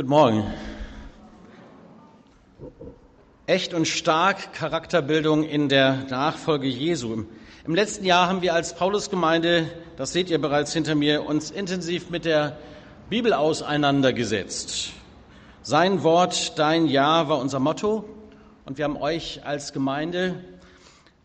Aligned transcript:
Guten 0.00 0.08
Morgen. 0.08 0.44
Echt 3.44 3.74
und 3.74 3.86
stark 3.86 4.54
Charakterbildung 4.54 5.44
in 5.44 5.68
der 5.68 6.06
Nachfolge 6.08 6.68
Jesu. 6.68 7.24
Im 7.66 7.74
letzten 7.74 8.06
Jahr 8.06 8.26
haben 8.26 8.40
wir 8.40 8.54
als 8.54 8.74
Paulusgemeinde, 8.74 9.70
das 9.98 10.14
seht 10.14 10.30
ihr 10.30 10.40
bereits 10.40 10.72
hinter 10.72 10.94
mir, 10.94 11.26
uns 11.26 11.50
intensiv 11.50 12.08
mit 12.08 12.24
der 12.24 12.56
Bibel 13.10 13.34
auseinandergesetzt. 13.34 14.92
Sein 15.60 16.02
Wort, 16.02 16.58
dein 16.58 16.86
Ja 16.86 17.28
war 17.28 17.38
unser 17.38 17.58
Motto 17.58 18.08
und 18.64 18.78
wir 18.78 18.86
haben 18.86 18.96
euch 18.96 19.42
als 19.44 19.74
Gemeinde 19.74 20.42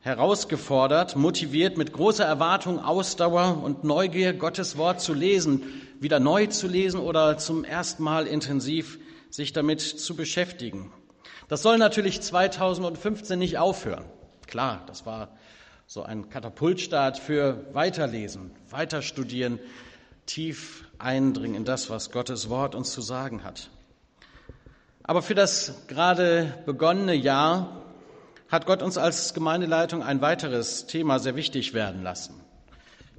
herausgefordert, 0.02 1.16
motiviert 1.16 1.78
mit 1.78 1.94
großer 1.94 2.26
Erwartung, 2.26 2.84
Ausdauer 2.84 3.58
und 3.64 3.86
Neugier 3.86 4.34
Gottes 4.34 4.78
Wort 4.78 5.00
zu 5.00 5.14
lesen, 5.14 5.64
wieder 6.00 6.20
neu 6.20 6.48
zu 6.48 6.68
lesen 6.68 7.00
oder 7.00 7.38
zum 7.38 7.64
ersten 7.64 8.04
Mal 8.04 8.28
intensiv 8.28 9.00
sich 9.30 9.54
damit 9.54 9.82
zu 9.82 10.16
beschäftigen. 10.16 10.92
Das 11.48 11.62
soll 11.62 11.78
natürlich 11.78 12.22
2015 12.22 13.38
nicht 13.38 13.58
aufhören. 13.58 14.06
Klar, 14.48 14.84
das 14.88 15.06
war 15.06 15.30
so 15.88 16.04
ein 16.04 16.30
Katapultstart 16.30 17.20
für 17.20 17.66
Weiterlesen, 17.74 18.52
Weiterstudieren, 18.70 19.60
tief 20.26 20.88
eindringen 20.98 21.56
in 21.56 21.66
das, 21.66 21.90
was 21.90 22.12
Gottes 22.12 22.50
Wort 22.50 22.74
uns 22.74 22.92
zu 22.92 23.02
sagen 23.02 23.44
hat. 23.44 23.70
Aber 25.04 25.22
für 25.22 25.36
das 25.36 25.86
gerade 25.88 26.54
begonnene 26.66 27.14
Jahr 27.14 27.84
hat 28.50 28.66
Gott 28.66 28.82
uns 28.82 28.98
als 28.98 29.34
Gemeindeleitung 29.36 30.02
ein 30.02 30.22
weiteres 30.22 30.88
Thema 30.88 31.20
sehr 31.20 31.36
wichtig 31.36 31.74
werden 31.74 32.02
lassen. 32.02 32.42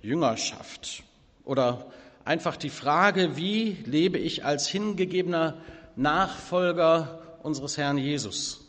Jüngerschaft 0.02 1.04
oder 1.45 1.87
einfach 2.27 2.57
die 2.57 2.71
Frage, 2.71 3.37
wie 3.37 3.77
lebe 3.87 4.19
ich 4.19 4.45
als 4.45 4.69
hingegebener 4.69 5.55
Nachfolger 5.95 7.23
unseres 7.43 7.79
Herrn 7.79 7.97
Jesus? 7.97 8.66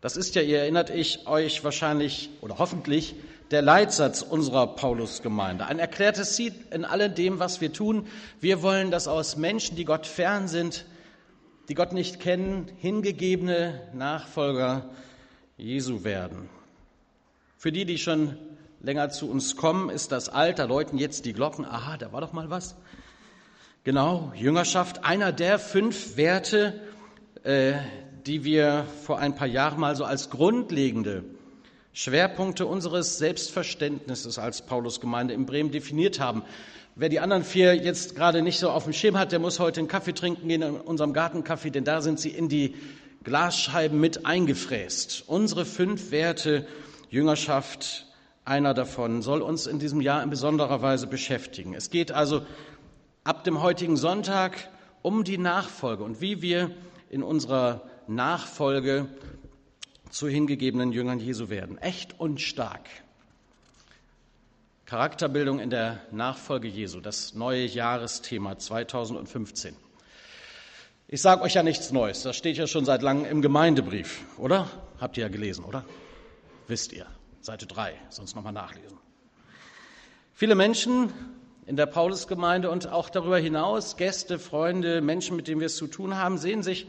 Das 0.00 0.16
ist 0.16 0.34
ja, 0.34 0.42
ihr 0.42 0.60
erinnert 0.60 0.88
ich 0.88 1.26
euch 1.26 1.62
wahrscheinlich 1.64 2.30
oder 2.40 2.58
hoffentlich, 2.58 3.14
der 3.50 3.62
Leitsatz 3.62 4.22
unserer 4.22 4.66
Paulusgemeinde. 4.68 5.66
Ein 5.66 5.78
erklärtes 5.78 6.36
Ziel 6.36 6.54
in 6.70 6.84
allem 6.84 7.14
dem, 7.14 7.38
was 7.38 7.60
wir 7.60 7.72
tun. 7.72 8.06
Wir 8.40 8.62
wollen, 8.62 8.90
dass 8.90 9.08
aus 9.08 9.36
Menschen, 9.36 9.76
die 9.76 9.84
Gott 9.84 10.06
fern 10.06 10.48
sind, 10.48 10.86
die 11.68 11.74
Gott 11.74 11.92
nicht 11.92 12.18
kennen, 12.18 12.70
hingegebene 12.78 13.88
Nachfolger 13.92 14.88
Jesu 15.56 16.02
werden. 16.04 16.48
Für 17.58 17.72
die, 17.72 17.84
die 17.84 17.98
schon 17.98 18.38
länger 18.82 19.10
zu 19.10 19.30
uns 19.30 19.56
kommen, 19.56 19.90
ist 19.90 20.12
das 20.12 20.28
Alter, 20.28 20.66
läuten 20.66 20.98
jetzt 20.98 21.24
die 21.24 21.32
Glocken. 21.32 21.64
Aha, 21.64 21.96
da 21.96 22.12
war 22.12 22.20
doch 22.20 22.32
mal 22.32 22.50
was. 22.50 22.74
Genau, 23.84 24.32
Jüngerschaft, 24.34 25.04
einer 25.04 25.32
der 25.32 25.58
fünf 25.58 26.16
Werte, 26.16 26.80
äh, 27.44 27.74
die 28.26 28.44
wir 28.44 28.86
vor 29.04 29.18
ein 29.18 29.34
paar 29.34 29.46
Jahren 29.46 29.78
mal 29.78 29.96
so 29.96 30.04
als 30.04 30.30
grundlegende 30.30 31.24
Schwerpunkte 31.92 32.66
unseres 32.66 33.18
Selbstverständnisses 33.18 34.38
als 34.38 34.62
Paulusgemeinde 34.62 35.34
in 35.34 35.46
Bremen 35.46 35.70
definiert 35.70 36.18
haben. 36.18 36.42
Wer 36.94 37.08
die 37.08 37.20
anderen 37.20 37.44
vier 37.44 37.74
jetzt 37.74 38.16
gerade 38.16 38.42
nicht 38.42 38.58
so 38.58 38.70
auf 38.70 38.84
dem 38.84 38.92
Schirm 38.92 39.18
hat, 39.18 39.32
der 39.32 39.38
muss 39.38 39.60
heute 39.60 39.80
einen 39.80 39.88
Kaffee 39.88 40.12
trinken 40.12 40.48
gehen 40.48 40.62
in 40.62 40.74
unserem 40.74 41.12
Gartenkaffee, 41.12 41.70
denn 41.70 41.84
da 41.84 42.00
sind 42.00 42.18
sie 42.18 42.30
in 42.30 42.48
die 42.48 42.74
Glasscheiben 43.24 44.00
mit 44.00 44.26
eingefräst. 44.26 45.24
Unsere 45.26 45.64
fünf 45.64 46.10
Werte 46.10 46.66
Jüngerschaft, 47.10 48.06
einer 48.44 48.74
davon, 48.74 49.22
soll 49.22 49.42
uns 49.42 49.66
in 49.66 49.78
diesem 49.78 50.00
Jahr 50.00 50.22
in 50.22 50.30
besonderer 50.30 50.82
Weise 50.82 51.06
beschäftigen. 51.06 51.74
Es 51.74 51.90
geht 51.90 52.12
also 52.12 52.44
ab 53.24 53.44
dem 53.44 53.62
heutigen 53.62 53.96
Sonntag 53.96 54.68
um 55.02 55.24
die 55.24 55.38
Nachfolge 55.38 56.02
und 56.04 56.20
wie 56.20 56.42
wir 56.42 56.70
in 57.10 57.22
unserer 57.22 57.82
Nachfolge 58.06 59.08
zu 60.10 60.28
hingegebenen 60.28 60.92
Jüngern 60.92 61.18
Jesu 61.18 61.48
werden. 61.48 61.78
Echt 61.78 62.18
und 62.18 62.40
stark. 62.40 62.88
Charakterbildung 64.86 65.58
in 65.58 65.70
der 65.70 66.00
Nachfolge 66.10 66.68
Jesu, 66.68 67.00
das 67.00 67.34
neue 67.34 67.64
Jahresthema 67.64 68.58
2015. 68.58 69.74
Ich 71.08 71.22
sage 71.22 71.42
euch 71.42 71.54
ja 71.54 71.62
nichts 71.62 71.92
Neues, 71.92 72.22
das 72.22 72.36
steht 72.36 72.56
ja 72.56 72.66
schon 72.66 72.84
seit 72.84 73.02
langem 73.02 73.24
im 73.24 73.42
Gemeindebrief, 73.42 74.24
oder? 74.38 74.68
Habt 75.00 75.16
ihr 75.16 75.22
ja 75.22 75.28
gelesen, 75.28 75.64
oder? 75.64 75.84
Wisst 76.68 76.92
ihr, 76.92 77.06
Seite 77.42 77.66
3, 77.66 77.94
sonst 78.08 78.36
nochmal 78.36 78.52
nachlesen. 78.52 78.96
Viele 80.32 80.54
Menschen 80.54 81.12
in 81.66 81.74
der 81.74 81.86
Paulusgemeinde 81.86 82.70
und 82.70 82.86
auch 82.86 83.10
darüber 83.10 83.36
hinaus, 83.36 83.96
Gäste, 83.96 84.38
Freunde, 84.38 85.00
Menschen, 85.00 85.34
mit 85.34 85.48
denen 85.48 85.60
wir 85.60 85.66
es 85.66 85.74
zu 85.74 85.88
tun 85.88 86.16
haben, 86.16 86.38
sehen 86.38 86.62
sich 86.62 86.86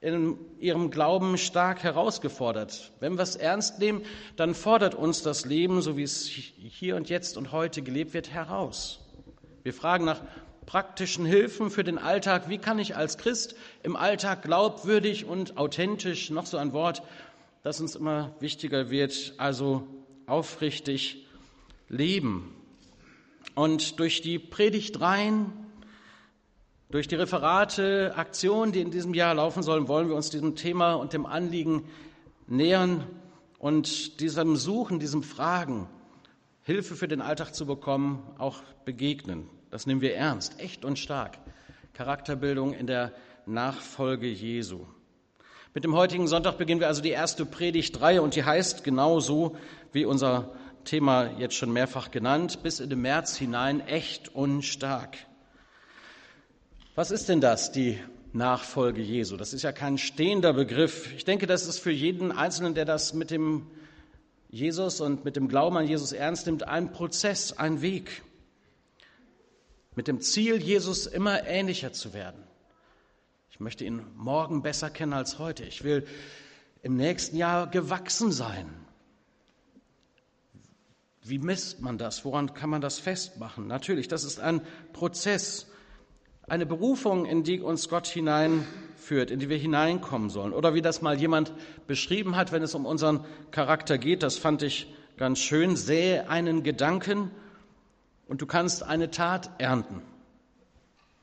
in 0.00 0.38
ihrem 0.58 0.90
Glauben 0.90 1.38
stark 1.38 1.84
herausgefordert. 1.84 2.90
Wenn 2.98 3.14
wir 3.14 3.22
es 3.22 3.36
ernst 3.36 3.78
nehmen, 3.78 4.02
dann 4.34 4.56
fordert 4.56 4.96
uns 4.96 5.22
das 5.22 5.44
Leben, 5.44 5.80
so 5.82 5.96
wie 5.96 6.02
es 6.02 6.26
hier 6.26 6.96
und 6.96 7.08
jetzt 7.08 7.36
und 7.36 7.52
heute 7.52 7.80
gelebt 7.82 8.12
wird, 8.12 8.30
heraus. 8.30 8.98
Wir 9.62 9.72
fragen 9.72 10.04
nach 10.04 10.20
praktischen 10.66 11.24
Hilfen 11.24 11.70
für 11.70 11.84
den 11.84 11.98
Alltag. 11.98 12.48
Wie 12.48 12.58
kann 12.58 12.80
ich 12.80 12.96
als 12.96 13.18
Christ 13.18 13.54
im 13.84 13.94
Alltag 13.94 14.42
glaubwürdig 14.42 15.24
und 15.24 15.56
authentisch, 15.56 16.30
noch 16.30 16.46
so 16.46 16.56
ein 16.56 16.72
Wort, 16.72 17.02
das 17.66 17.80
uns 17.80 17.96
immer 17.96 18.32
wichtiger 18.38 18.90
wird, 18.90 19.34
also 19.38 19.88
aufrichtig 20.26 21.26
leben. 21.88 22.54
Und 23.56 23.98
durch 23.98 24.22
die 24.22 24.38
Predigtreihen, 24.38 25.52
durch 26.90 27.08
die 27.08 27.16
Referate, 27.16 28.12
Aktionen, 28.14 28.70
die 28.70 28.80
in 28.80 28.92
diesem 28.92 29.14
Jahr 29.14 29.34
laufen 29.34 29.64
sollen, 29.64 29.88
wollen 29.88 30.08
wir 30.08 30.14
uns 30.14 30.30
diesem 30.30 30.54
Thema 30.54 30.94
und 30.94 31.12
dem 31.12 31.26
Anliegen 31.26 31.88
nähern 32.46 33.04
und 33.58 34.20
diesem 34.20 34.54
Suchen, 34.54 35.00
diesem 35.00 35.24
Fragen, 35.24 35.88
Hilfe 36.62 36.94
für 36.94 37.08
den 37.08 37.20
Alltag 37.20 37.52
zu 37.52 37.66
bekommen, 37.66 38.22
auch 38.38 38.62
begegnen. 38.84 39.50
Das 39.70 39.88
nehmen 39.88 40.02
wir 40.02 40.14
ernst, 40.14 40.60
echt 40.60 40.84
und 40.84 41.00
stark. 41.00 41.36
Charakterbildung 41.94 42.74
in 42.74 42.86
der 42.86 43.12
Nachfolge 43.44 44.28
Jesu. 44.28 44.86
Mit 45.76 45.84
dem 45.84 45.94
heutigen 45.94 46.26
Sonntag 46.26 46.56
beginnen 46.56 46.80
wir 46.80 46.86
also 46.86 47.02
die 47.02 47.10
erste 47.10 47.44
Predigtreihe 47.44 48.22
und 48.22 48.34
die 48.34 48.44
heißt 48.44 48.82
genauso 48.82 49.58
wie 49.92 50.06
unser 50.06 50.54
Thema 50.84 51.38
jetzt 51.38 51.54
schon 51.54 51.70
mehrfach 51.70 52.10
genannt, 52.10 52.62
bis 52.62 52.80
in 52.80 52.88
den 52.88 53.02
März 53.02 53.36
hinein 53.36 53.86
echt 53.86 54.34
und 54.34 54.62
stark. 54.62 55.18
Was 56.94 57.10
ist 57.10 57.28
denn 57.28 57.42
das, 57.42 57.72
die 57.72 57.98
Nachfolge 58.32 59.02
Jesu? 59.02 59.36
Das 59.36 59.52
ist 59.52 59.64
ja 59.64 59.72
kein 59.72 59.98
stehender 59.98 60.54
Begriff. 60.54 61.12
Ich 61.14 61.26
denke, 61.26 61.46
das 61.46 61.66
ist 61.66 61.78
für 61.78 61.92
jeden 61.92 62.32
Einzelnen, 62.32 62.72
der 62.72 62.86
das 62.86 63.12
mit 63.12 63.30
dem 63.30 63.66
Jesus 64.48 65.02
und 65.02 65.26
mit 65.26 65.36
dem 65.36 65.46
Glauben 65.46 65.76
an 65.76 65.86
Jesus 65.86 66.12
ernst 66.12 66.46
nimmt, 66.46 66.62
ein 66.62 66.90
Prozess, 66.90 67.52
ein 67.52 67.82
Weg 67.82 68.22
mit 69.94 70.08
dem 70.08 70.22
Ziel, 70.22 70.56
Jesus 70.56 71.06
immer 71.06 71.46
ähnlicher 71.46 71.92
zu 71.92 72.14
werden. 72.14 72.46
Ich 73.56 73.60
möchte 73.60 73.86
ihn 73.86 74.02
morgen 74.16 74.60
besser 74.60 74.90
kennen 74.90 75.14
als 75.14 75.38
heute. 75.38 75.64
Ich 75.64 75.82
will 75.82 76.06
im 76.82 76.94
nächsten 76.94 77.38
Jahr 77.38 77.66
gewachsen 77.66 78.30
sein. 78.30 78.68
Wie 81.22 81.38
misst 81.38 81.80
man 81.80 81.96
das? 81.96 82.22
Woran 82.26 82.52
kann 82.52 82.68
man 82.68 82.82
das 82.82 82.98
festmachen? 82.98 83.66
Natürlich, 83.66 84.08
das 84.08 84.24
ist 84.24 84.40
ein 84.40 84.60
Prozess, 84.92 85.68
eine 86.46 86.66
Berufung, 86.66 87.24
in 87.24 87.44
die 87.44 87.62
uns 87.62 87.88
Gott 87.88 88.06
hineinführt, 88.06 89.30
in 89.30 89.38
die 89.38 89.48
wir 89.48 89.56
hineinkommen 89.56 90.28
sollen. 90.28 90.52
Oder 90.52 90.74
wie 90.74 90.82
das 90.82 91.00
mal 91.00 91.18
jemand 91.18 91.54
beschrieben 91.86 92.36
hat, 92.36 92.52
wenn 92.52 92.62
es 92.62 92.74
um 92.74 92.84
unseren 92.84 93.24
Charakter 93.52 93.96
geht, 93.96 94.22
das 94.22 94.36
fand 94.36 94.62
ich 94.62 94.94
ganz 95.16 95.38
schön, 95.38 95.76
sähe 95.76 96.28
einen 96.28 96.62
Gedanken 96.62 97.30
und 98.28 98.42
du 98.42 98.46
kannst 98.46 98.82
eine 98.82 99.10
Tat 99.10 99.48
ernten. 99.56 100.02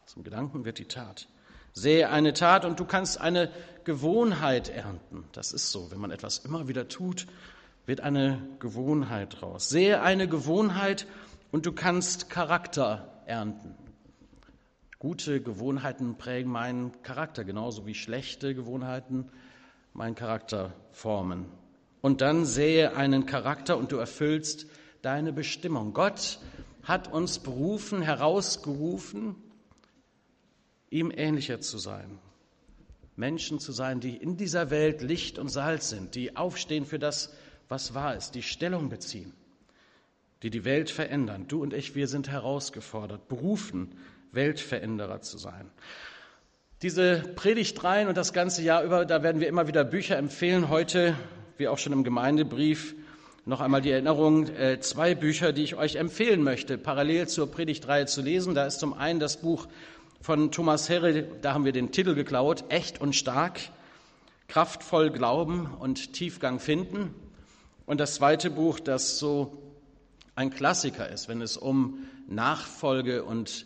Zum 0.07 0.23
Gedanken 0.23 0.65
wird 0.65 0.79
die 0.79 0.85
Tat. 0.85 1.27
Sehe 1.73 2.09
eine 2.09 2.34
Tat 2.34 2.65
und 2.65 2.80
du 2.80 2.86
kannst 2.86 3.19
eine 3.19 3.51
Gewohnheit 3.83 4.69
ernten. 4.69 5.25
Das 5.33 5.51
ist 5.51 5.71
so. 5.71 5.92
Wenn 5.92 6.00
man 6.00 6.12
etwas 6.12 6.39
immer 6.39 6.68
wieder 6.68 6.88
tut, 6.88 7.27
wird 7.86 8.01
eine 8.01 8.42
Gewohnheit 8.59 9.42
raus. 9.42 9.69
Sehe 9.69 10.01
eine 10.01 10.27
Gewohnheit 10.27 11.07
und 11.51 11.65
du 11.65 11.71
kannst 11.71 12.30
Charakter 12.30 13.24
ernten. 13.25 13.75
Gute 15.00 15.42
Gewohnheiten 15.42 16.15
prägen 16.18 16.50
meinen 16.50 17.01
Charakter, 17.01 17.44
genauso 17.44 17.86
wie 17.86 17.94
schlechte 17.94 18.56
Gewohnheiten 18.56 19.30
meinen 19.92 20.15
Charakter 20.15 20.71
formen. 20.92 21.45
Und 22.01 22.21
dann 22.21 22.45
sehe 22.45 22.95
einen 22.95 23.25
Charakter 23.25 23.77
und 23.77 23.92
du 23.92 23.98
erfüllst 23.98 24.68
deine 25.01 25.33
Bestimmung. 25.33 25.94
Gott 25.94 26.39
hat 26.83 27.12
uns 27.12 27.39
berufen, 27.39 28.01
herausgerufen, 28.01 29.36
ihm 30.94 31.12
ähnlicher 31.16 31.60
zu 31.60 31.78
sein. 31.78 32.19
Menschen 33.16 33.60
zu 33.60 33.72
sein, 33.72 34.00
die 34.00 34.16
in 34.16 34.38
dieser 34.38 34.69
Welt 34.69 35.01
Licht 35.01 35.38
und 35.40 35.50
Salz 35.50 35.90
sind, 35.90 36.16
die 36.16 36.36
aufstehen 36.36 36.86
für 36.86 37.00
das, 37.00 37.34
was 37.68 37.94
wahr 37.94 38.16
ist, 38.16 38.36
die 38.36 38.44
Stellung 38.44 38.90
beziehen, 38.90 39.34
die 40.44 40.50
die 40.50 40.66
Welt 40.66 40.90
verändern. 40.90 41.48
Du 41.48 41.62
und 41.62 41.74
ich, 41.74 41.95
wir 41.95 42.07
sind 42.07 42.30
herausgefordert, 42.30 43.28
berufen, 43.28 43.95
Weltveränderer 44.31 45.22
zu 45.22 45.38
sein. 45.38 45.69
Diese 46.81 47.19
Predigtreihen 47.36 48.07
und 48.07 48.18
das 48.18 48.34
ganze 48.34 48.62
Jahr 48.62 48.84
über, 48.84 49.06
da 49.06 49.24
werden 49.24 49.42
wir 49.42 49.48
immer 49.48 49.68
wieder 49.68 49.84
Bücher 49.84 50.18
empfehlen. 50.18 50.69
Heute, 50.69 51.16
wie 51.57 51.68
auch 51.68 51.78
schon 51.78 51.94
im 51.94 52.04
Gemeindebrief, 52.04 52.96
noch 53.46 53.62
einmal 53.62 53.81
die 53.81 53.92
Erinnerung, 53.92 54.48
äh, 54.48 54.80
zwei 54.80 55.16
Bücher, 55.16 55.54
die 55.54 55.63
ich 55.63 55.75
euch 55.75 55.96
empfehlen 55.96 56.44
möchte, 56.44 56.78
parallel 56.78 57.28
zur 57.28 57.50
Predigtreihe 57.50 58.06
zu 58.06 58.22
lesen. 58.22 58.56
Da 58.56 58.66
ist 58.66 58.80
zum 58.80 58.94
einen 58.94 59.19
das 59.19 59.38
Buch 59.38 59.68
von 60.24 60.52
Thomas 60.52 60.88
Herre, 60.88 61.24
da 61.42 61.54
haben 61.54 61.66
wir 61.66 61.74
den 61.74 61.92
Titel 61.92 62.16
geklaut, 62.16 62.64
Echt 62.70 63.02
und 63.02 63.14
stark, 63.14 63.60
kraftvoll 64.48 65.10
glauben 65.10 65.66
und 65.80 66.14
Tiefgang 66.14 66.62
finden. 66.62 67.14
Und 67.86 68.00
das 68.00 68.16
zweite 68.16 68.50
Buch, 68.50 68.80
das 68.80 69.20
so 69.20 69.62
ein 70.34 70.50
Klassiker 70.50 71.10
ist, 71.10 71.28
wenn 71.28 71.42
es 71.42 71.58
um 71.58 72.08
Nachfolge 72.30 73.25
und 73.25 73.66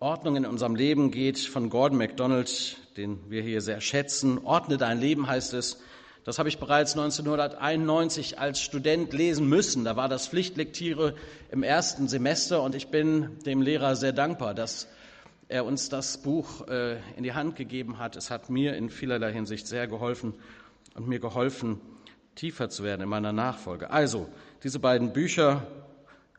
Ordnung 0.00 0.34
in 0.34 0.44
unserem 0.44 0.74
Leben 0.74 1.12
geht, 1.12 1.38
von 1.38 1.70
Gordon 1.70 1.98
MacDonald, 1.98 2.78
den 2.96 3.20
wir 3.30 3.42
hier 3.42 3.60
sehr 3.60 3.80
schätzen. 3.80 4.44
Ordne 4.44 4.78
dein 4.78 5.00
Leben 5.00 5.28
heißt 5.28 5.54
es. 5.54 5.78
Das 6.24 6.40
habe 6.40 6.48
ich 6.48 6.58
bereits 6.58 6.94
1991 6.94 8.40
als 8.40 8.60
Student 8.60 9.12
lesen 9.12 9.48
müssen. 9.48 9.84
Da 9.84 9.94
war 9.94 10.08
das 10.08 10.26
Pflichtlektüre 10.26 11.14
im 11.52 11.62
ersten 11.62 12.08
Semester 12.08 12.64
und 12.64 12.74
ich 12.74 12.88
bin 12.88 13.38
dem 13.46 13.62
Lehrer 13.62 13.94
sehr 13.94 14.12
dankbar, 14.12 14.52
dass 14.52 14.88
er 15.48 15.64
uns 15.64 15.88
das 15.88 16.22
Buch 16.22 16.66
äh, 16.68 16.98
in 17.16 17.22
die 17.22 17.34
Hand 17.34 17.56
gegeben 17.56 17.98
hat. 17.98 18.16
Es 18.16 18.30
hat 18.30 18.50
mir 18.50 18.76
in 18.76 18.90
vielerlei 18.90 19.32
Hinsicht 19.32 19.66
sehr 19.66 19.86
geholfen 19.86 20.34
und 20.94 21.06
mir 21.06 21.20
geholfen, 21.20 21.80
tiefer 22.34 22.68
zu 22.68 22.82
werden 22.82 23.02
in 23.02 23.08
meiner 23.08 23.32
Nachfolge. 23.32 23.90
Also, 23.90 24.28
diese 24.62 24.78
beiden 24.78 25.12
Bücher 25.12 25.66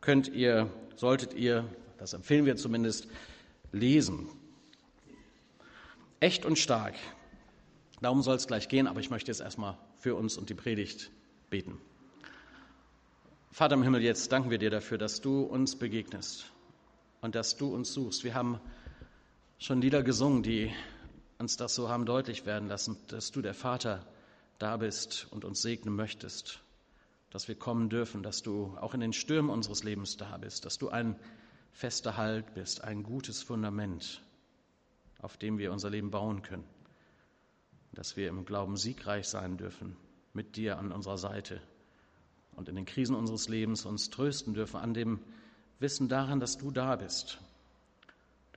könnt 0.00 0.28
ihr, 0.28 0.70
solltet 0.96 1.34
ihr, 1.34 1.64
das 1.98 2.12
empfehlen 2.12 2.44
wir 2.44 2.56
zumindest, 2.56 3.08
lesen. 3.72 4.28
Echt 6.20 6.44
und 6.44 6.58
stark. 6.58 6.94
Darum 8.00 8.22
soll 8.22 8.36
es 8.36 8.46
gleich 8.46 8.68
gehen, 8.68 8.86
aber 8.86 9.00
ich 9.00 9.10
möchte 9.10 9.30
jetzt 9.30 9.40
erstmal 9.40 9.76
für 9.96 10.14
uns 10.14 10.36
und 10.36 10.50
die 10.50 10.54
Predigt 10.54 11.10
beten. 11.50 11.78
Vater 13.50 13.74
im 13.74 13.82
Himmel, 13.82 14.02
jetzt 14.02 14.30
danken 14.30 14.50
wir 14.50 14.58
dir 14.58 14.70
dafür, 14.70 14.98
dass 14.98 15.20
du 15.20 15.42
uns 15.42 15.76
begegnest 15.76 16.52
und 17.20 17.34
dass 17.34 17.56
du 17.56 17.74
uns 17.74 17.92
suchst. 17.92 18.22
Wir 18.22 18.34
haben 18.34 18.60
schon 19.58 19.80
Lieder 19.80 20.04
gesungen, 20.04 20.44
die 20.44 20.72
uns 21.38 21.56
das 21.56 21.74
so 21.74 21.88
haben 21.88 22.06
deutlich 22.06 22.46
werden 22.46 22.68
lassen, 22.68 22.96
dass 23.08 23.32
du 23.32 23.42
der 23.42 23.54
Vater 23.54 24.06
da 24.58 24.76
bist 24.76 25.26
und 25.30 25.44
uns 25.44 25.62
segnen 25.62 25.94
möchtest, 25.94 26.60
dass 27.30 27.48
wir 27.48 27.56
kommen 27.56 27.88
dürfen, 27.88 28.22
dass 28.22 28.42
du 28.42 28.76
auch 28.80 28.94
in 28.94 29.00
den 29.00 29.12
Stürmen 29.12 29.50
unseres 29.50 29.82
Lebens 29.82 30.16
da 30.16 30.36
bist, 30.38 30.64
dass 30.64 30.78
du 30.78 30.88
ein 30.90 31.16
fester 31.72 32.16
Halt 32.16 32.54
bist, 32.54 32.84
ein 32.84 33.02
gutes 33.02 33.42
Fundament, 33.42 34.22
auf 35.20 35.36
dem 35.36 35.58
wir 35.58 35.72
unser 35.72 35.90
Leben 35.90 36.10
bauen 36.10 36.42
können, 36.42 36.64
dass 37.92 38.16
wir 38.16 38.28
im 38.28 38.44
Glauben 38.44 38.76
siegreich 38.76 39.26
sein 39.26 39.56
dürfen, 39.56 39.96
mit 40.32 40.56
dir 40.56 40.78
an 40.78 40.92
unserer 40.92 41.18
Seite 41.18 41.60
und 42.54 42.68
in 42.68 42.76
den 42.76 42.86
Krisen 42.86 43.16
unseres 43.16 43.48
Lebens 43.48 43.86
uns 43.86 44.10
trösten 44.10 44.54
dürfen 44.54 44.76
an 44.76 44.94
dem 44.94 45.20
Wissen 45.80 46.08
daran, 46.08 46.38
dass 46.38 46.58
du 46.58 46.70
da 46.70 46.94
bist. 46.96 47.40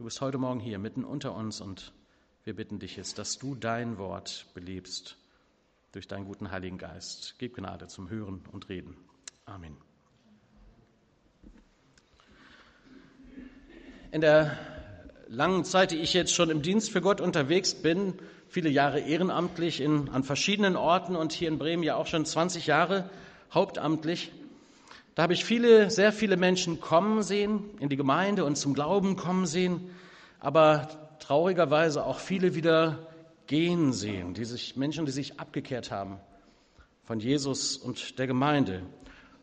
Du 0.02 0.06
bist 0.06 0.20
heute 0.20 0.40
Morgen 0.40 0.60
hier 0.60 0.80
mitten 0.80 1.06
unter 1.06 1.36
uns 1.36 1.62
und 1.62 1.94
wir 2.44 2.56
bitten 2.56 2.80
dich 2.80 2.96
jetzt, 2.96 3.20
dass 3.20 3.38
du 3.38 3.54
dein 3.54 4.00
Wort 4.00 4.48
belebst 4.56 5.16
durch 5.92 6.08
deinen 6.08 6.26
guten 6.26 6.50
Heiligen 6.50 6.80
Geist. 6.80 7.36
Gib 7.38 7.56
Gnade 7.56 7.86
zum 7.86 8.10
Hören 8.10 8.42
und 8.52 8.68
Reden. 8.68 8.98
Amen. 9.46 9.78
in 14.12 14.22
der 14.22 14.58
langen 15.28 15.66
Zeit, 15.66 15.92
die 15.92 15.98
ich 15.98 16.16
jetzt 16.16 16.34
schon 16.34 16.50
im 16.50 16.64
Dienst 16.64 16.90
für 16.90 17.02
Gott 17.02 17.22
unterwegs 17.22 17.76
bin, 17.76 18.16
viele 18.50 18.70
Jahre 18.72 19.02
ehrenamtlich 19.02 19.82
in, 19.82 20.10
an 20.10 20.24
verschiedenen 20.24 20.78
Orten 20.78 21.16
und 21.16 21.32
hier 21.32 21.48
in 21.48 21.60
Bremen 21.60 21.84
ja 21.84 21.96
auch 21.96 22.08
schon 22.08 22.26
20 22.26 22.66
Jahre 22.66 23.08
hauptamtlich, 23.54 24.32
da 25.16 25.24
habe 25.24 25.34
ich 25.34 25.44
viele, 25.44 25.90
sehr 25.92 26.14
viele 26.14 26.38
Menschen 26.38 26.80
kommen 26.80 27.22
sehen, 27.22 27.70
in 27.80 27.90
die 27.90 27.98
Gemeinde 27.98 28.46
und 28.46 28.56
zum 28.56 28.74
Glauben 28.74 29.18
kommen 29.18 29.46
sehen, 29.46 29.90
aber 30.40 30.88
traurigerweise 31.20 32.06
auch 32.06 32.20
viele 32.20 32.56
wieder 32.56 33.08
gehen 33.48 33.92
sehen, 33.92 34.34
die 34.34 34.46
sich, 34.46 34.78
Menschen, 34.78 35.06
die 35.06 35.12
sich 35.12 35.40
abgekehrt 35.40 35.92
haben 35.92 36.20
von 37.04 37.20
Jesus 37.20 37.76
und 37.76 38.20
der 38.20 38.28
Gemeinde. 38.28 38.84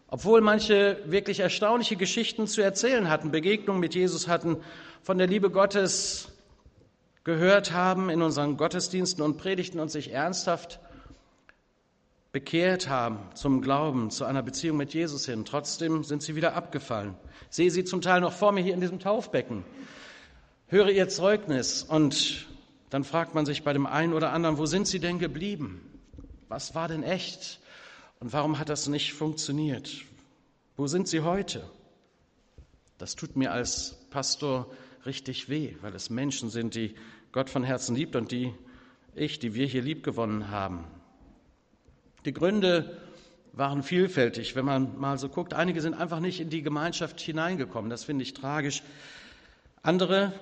Obwohl 0.06 0.40
manche 0.40 0.98
wirklich 1.04 1.40
erstaunliche 1.40 1.96
Geschichten 1.96 2.46
zu 2.46 2.62
erzählen 2.62 3.10
hatten, 3.10 3.30
Begegnungen 3.30 3.80
mit 3.80 3.94
Jesus 3.94 4.26
hatten, 4.26 4.56
von 5.02 5.18
der 5.18 5.26
Liebe 5.26 5.50
Gottes 5.50 6.32
gehört 7.24 7.72
haben 7.72 8.08
in 8.08 8.22
unseren 8.22 8.56
Gottesdiensten 8.56 9.22
und 9.22 9.36
Predigten 9.36 9.80
und 9.80 9.90
sich 9.90 10.12
ernsthaft 10.12 10.80
bekehrt 12.32 12.88
haben 12.88 13.18
zum 13.34 13.62
Glauben, 13.62 14.10
zu 14.10 14.24
einer 14.24 14.42
Beziehung 14.42 14.76
mit 14.76 14.92
Jesus 14.92 15.26
hin. 15.26 15.44
Trotzdem 15.44 16.04
sind 16.04 16.22
sie 16.22 16.36
wieder 16.36 16.54
abgefallen. 16.54 17.14
Ich 17.50 17.56
sehe 17.56 17.70
sie 17.70 17.84
zum 17.84 18.02
Teil 18.02 18.20
noch 18.20 18.32
vor 18.32 18.52
mir 18.52 18.62
hier 18.62 18.74
in 18.74 18.80
diesem 18.80 18.98
Taufbecken. 18.98 19.64
Höre 20.66 20.90
ihr 20.90 21.08
Zeugnis 21.08 21.82
und 21.82 22.46
dann 22.90 23.04
fragt 23.04 23.34
man 23.34 23.46
sich 23.46 23.62
bei 23.62 23.72
dem 23.72 23.86
einen 23.86 24.12
oder 24.12 24.32
anderen, 24.32 24.58
wo 24.58 24.66
sind 24.66 24.86
sie 24.86 25.00
denn 25.00 25.18
geblieben? 25.18 25.80
Was 26.48 26.74
war 26.74 26.88
denn 26.88 27.02
echt? 27.02 27.60
Und 28.20 28.32
warum 28.32 28.58
hat 28.58 28.68
das 28.68 28.88
nicht 28.88 29.14
funktioniert? 29.14 30.04
Wo 30.76 30.86
sind 30.86 31.08
sie 31.08 31.20
heute? 31.20 31.68
Das 32.98 33.14
tut 33.16 33.36
mir 33.36 33.52
als 33.52 33.96
Pastor 34.10 34.70
richtig 35.06 35.48
weh, 35.48 35.76
weil 35.80 35.94
es 35.94 36.10
Menschen 36.10 36.50
sind, 36.50 36.74
die 36.74 36.94
Gott 37.32 37.48
von 37.48 37.62
Herzen 37.62 37.94
liebt 37.94 38.16
und 38.16 38.32
die 38.32 38.52
ich, 39.14 39.38
die 39.38 39.54
wir 39.54 39.66
hier 39.66 39.82
lieb 39.82 40.02
gewonnen 40.02 40.50
haben. 40.50 40.84
Die 42.28 42.34
Gründe 42.34 42.94
waren 43.54 43.82
vielfältig, 43.82 44.54
wenn 44.54 44.66
man 44.66 44.98
mal 45.00 45.16
so 45.18 45.30
guckt. 45.30 45.54
Einige 45.54 45.80
sind 45.80 45.94
einfach 45.94 46.20
nicht 46.20 46.40
in 46.40 46.50
die 46.50 46.60
Gemeinschaft 46.60 47.18
hineingekommen, 47.22 47.88
das 47.88 48.04
finde 48.04 48.22
ich 48.22 48.34
tragisch. 48.34 48.82
Andere 49.82 50.34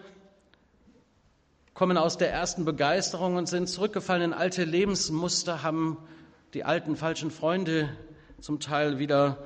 kommen 1.74 1.96
aus 1.96 2.18
der 2.18 2.32
ersten 2.32 2.64
Begeisterung 2.64 3.36
und 3.36 3.48
sind 3.48 3.68
zurückgefallen 3.68 4.32
in 4.32 4.32
alte 4.32 4.64
Lebensmuster, 4.64 5.62
haben 5.62 5.98
die 6.54 6.64
alten 6.64 6.96
falschen 6.96 7.30
Freunde 7.30 7.88
zum 8.40 8.58
Teil 8.58 8.98
wieder 8.98 9.38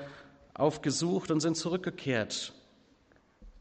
aufgesucht 0.55 1.31
und 1.31 1.41
sind 1.41 1.59
zurückgekehrt 1.59 2.55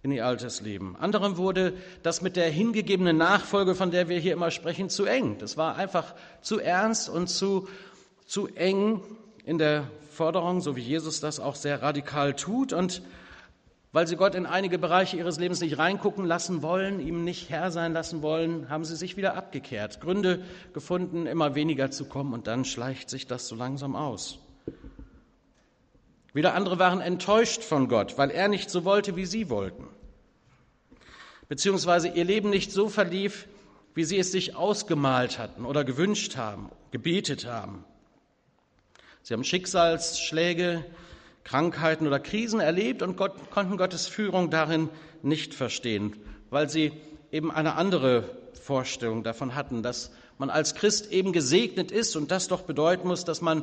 in 0.04 0.12
ihr 0.14 0.26
altes 0.26 0.62
Leben. 0.62 0.96
Anderem 0.96 1.36
wurde 1.36 1.74
das 2.02 2.22
mit 2.22 2.38
der 2.38 2.50
hingegebenen 2.50 3.18
Nachfolge, 3.18 3.76
von 3.76 3.92
der 3.92 4.08
wir 4.08 4.20
hier 4.20 4.32
immer 4.32 4.52
sprechen, 4.52 4.90
zu 4.90 5.04
eng. 5.04 5.38
Das 5.40 5.58
war 5.58 5.76
einfach 5.76 6.16
zu 6.42 6.60
ernst 6.60 7.10
und 7.10 7.28
zu, 7.28 7.68
zu 8.30 8.48
eng 8.48 9.02
in 9.44 9.58
der 9.58 9.90
Forderung, 10.12 10.62
so 10.62 10.76
wie 10.76 10.82
Jesus 10.82 11.20
das 11.20 11.40
auch 11.40 11.56
sehr 11.56 11.82
radikal 11.82 12.36
tut. 12.36 12.74
Und 12.74 13.02
weil 13.92 14.06
sie 14.06 14.18
Gott 14.18 14.36
in 14.36 14.46
einige 14.46 14.78
Bereiche 14.78 15.18
ihres 15.18 15.40
Lebens 15.40 15.62
nicht 15.62 15.80
reingucken 15.80 16.26
lassen 16.26 16.62
wollen, 16.62 17.00
ihm 17.00 17.24
nicht 17.24 17.50
Herr 17.50 17.72
sein 17.72 17.92
lassen 17.92 18.22
wollen, 18.22 18.70
haben 18.70 18.86
sie 18.86 18.96
sich 18.96 19.18
wieder 19.18 19.34
abgekehrt, 19.34 20.00
Gründe 20.00 20.44
gefunden, 20.74 21.26
immer 21.26 21.56
weniger 21.56 21.90
zu 21.90 22.06
kommen 22.06 22.34
und 22.34 22.46
dann 22.46 22.66
schleicht 22.66 23.10
sich 23.10 23.26
das 23.26 23.48
so 23.48 23.56
langsam 23.56 23.96
aus. 23.96 24.38
Wieder 26.32 26.54
andere 26.54 26.78
waren 26.78 27.02
enttäuscht 27.02 27.64
von 27.64 27.88
Gott, 27.88 28.20
weil 28.20 28.30
er 28.30 28.48
nicht 28.48 28.70
so 28.70 28.86
wollte, 28.86 29.16
wie 29.16 29.26
sie 29.26 29.50
wollten, 29.50 29.88
beziehungsweise 31.48 32.10
ihr 32.10 32.26
Leben 32.26 32.52
nicht 32.52 32.72
so 32.72 32.90
verlief, 32.90 33.48
wie 33.96 34.04
sie 34.04 34.20
es 34.20 34.32
sich 34.32 34.56
ausgemalt 34.56 35.40
hatten 35.40 35.66
oder 35.66 35.84
gewünscht 35.84 36.38
haben, 36.38 36.70
gebetet 36.92 37.48
haben. 37.48 37.86
Sie 39.30 39.36
haben 39.36 39.44
Schicksalsschläge, 39.44 40.84
Krankheiten 41.44 42.08
oder 42.08 42.20
Krisen 42.20 42.60
erlebt 42.60 43.04
und 43.04 43.16
Gott, 43.16 43.52
konnten 43.52 43.78
Gottes 43.78 44.08
Führung 44.08 44.50
darin 44.50 44.90
nicht 45.22 45.54
verstehen, 45.54 46.16
weil 46.50 46.68
sie 46.68 46.94
eben 47.32 47.52
eine 47.52 47.76
andere 47.76 48.24
Vorstellung 48.60 49.24
davon 49.24 49.54
hatten, 49.54 49.84
dass 49.84 50.10
man 50.40 50.50
als 50.50 50.74
Christ 50.74 51.12
eben 51.12 51.32
gesegnet 51.32 51.92
ist 51.92 52.16
und 52.16 52.32
das 52.32 52.48
doch 52.48 52.64
bedeuten 52.64 53.08
muss, 53.08 53.24
dass 53.24 53.40
man, 53.40 53.62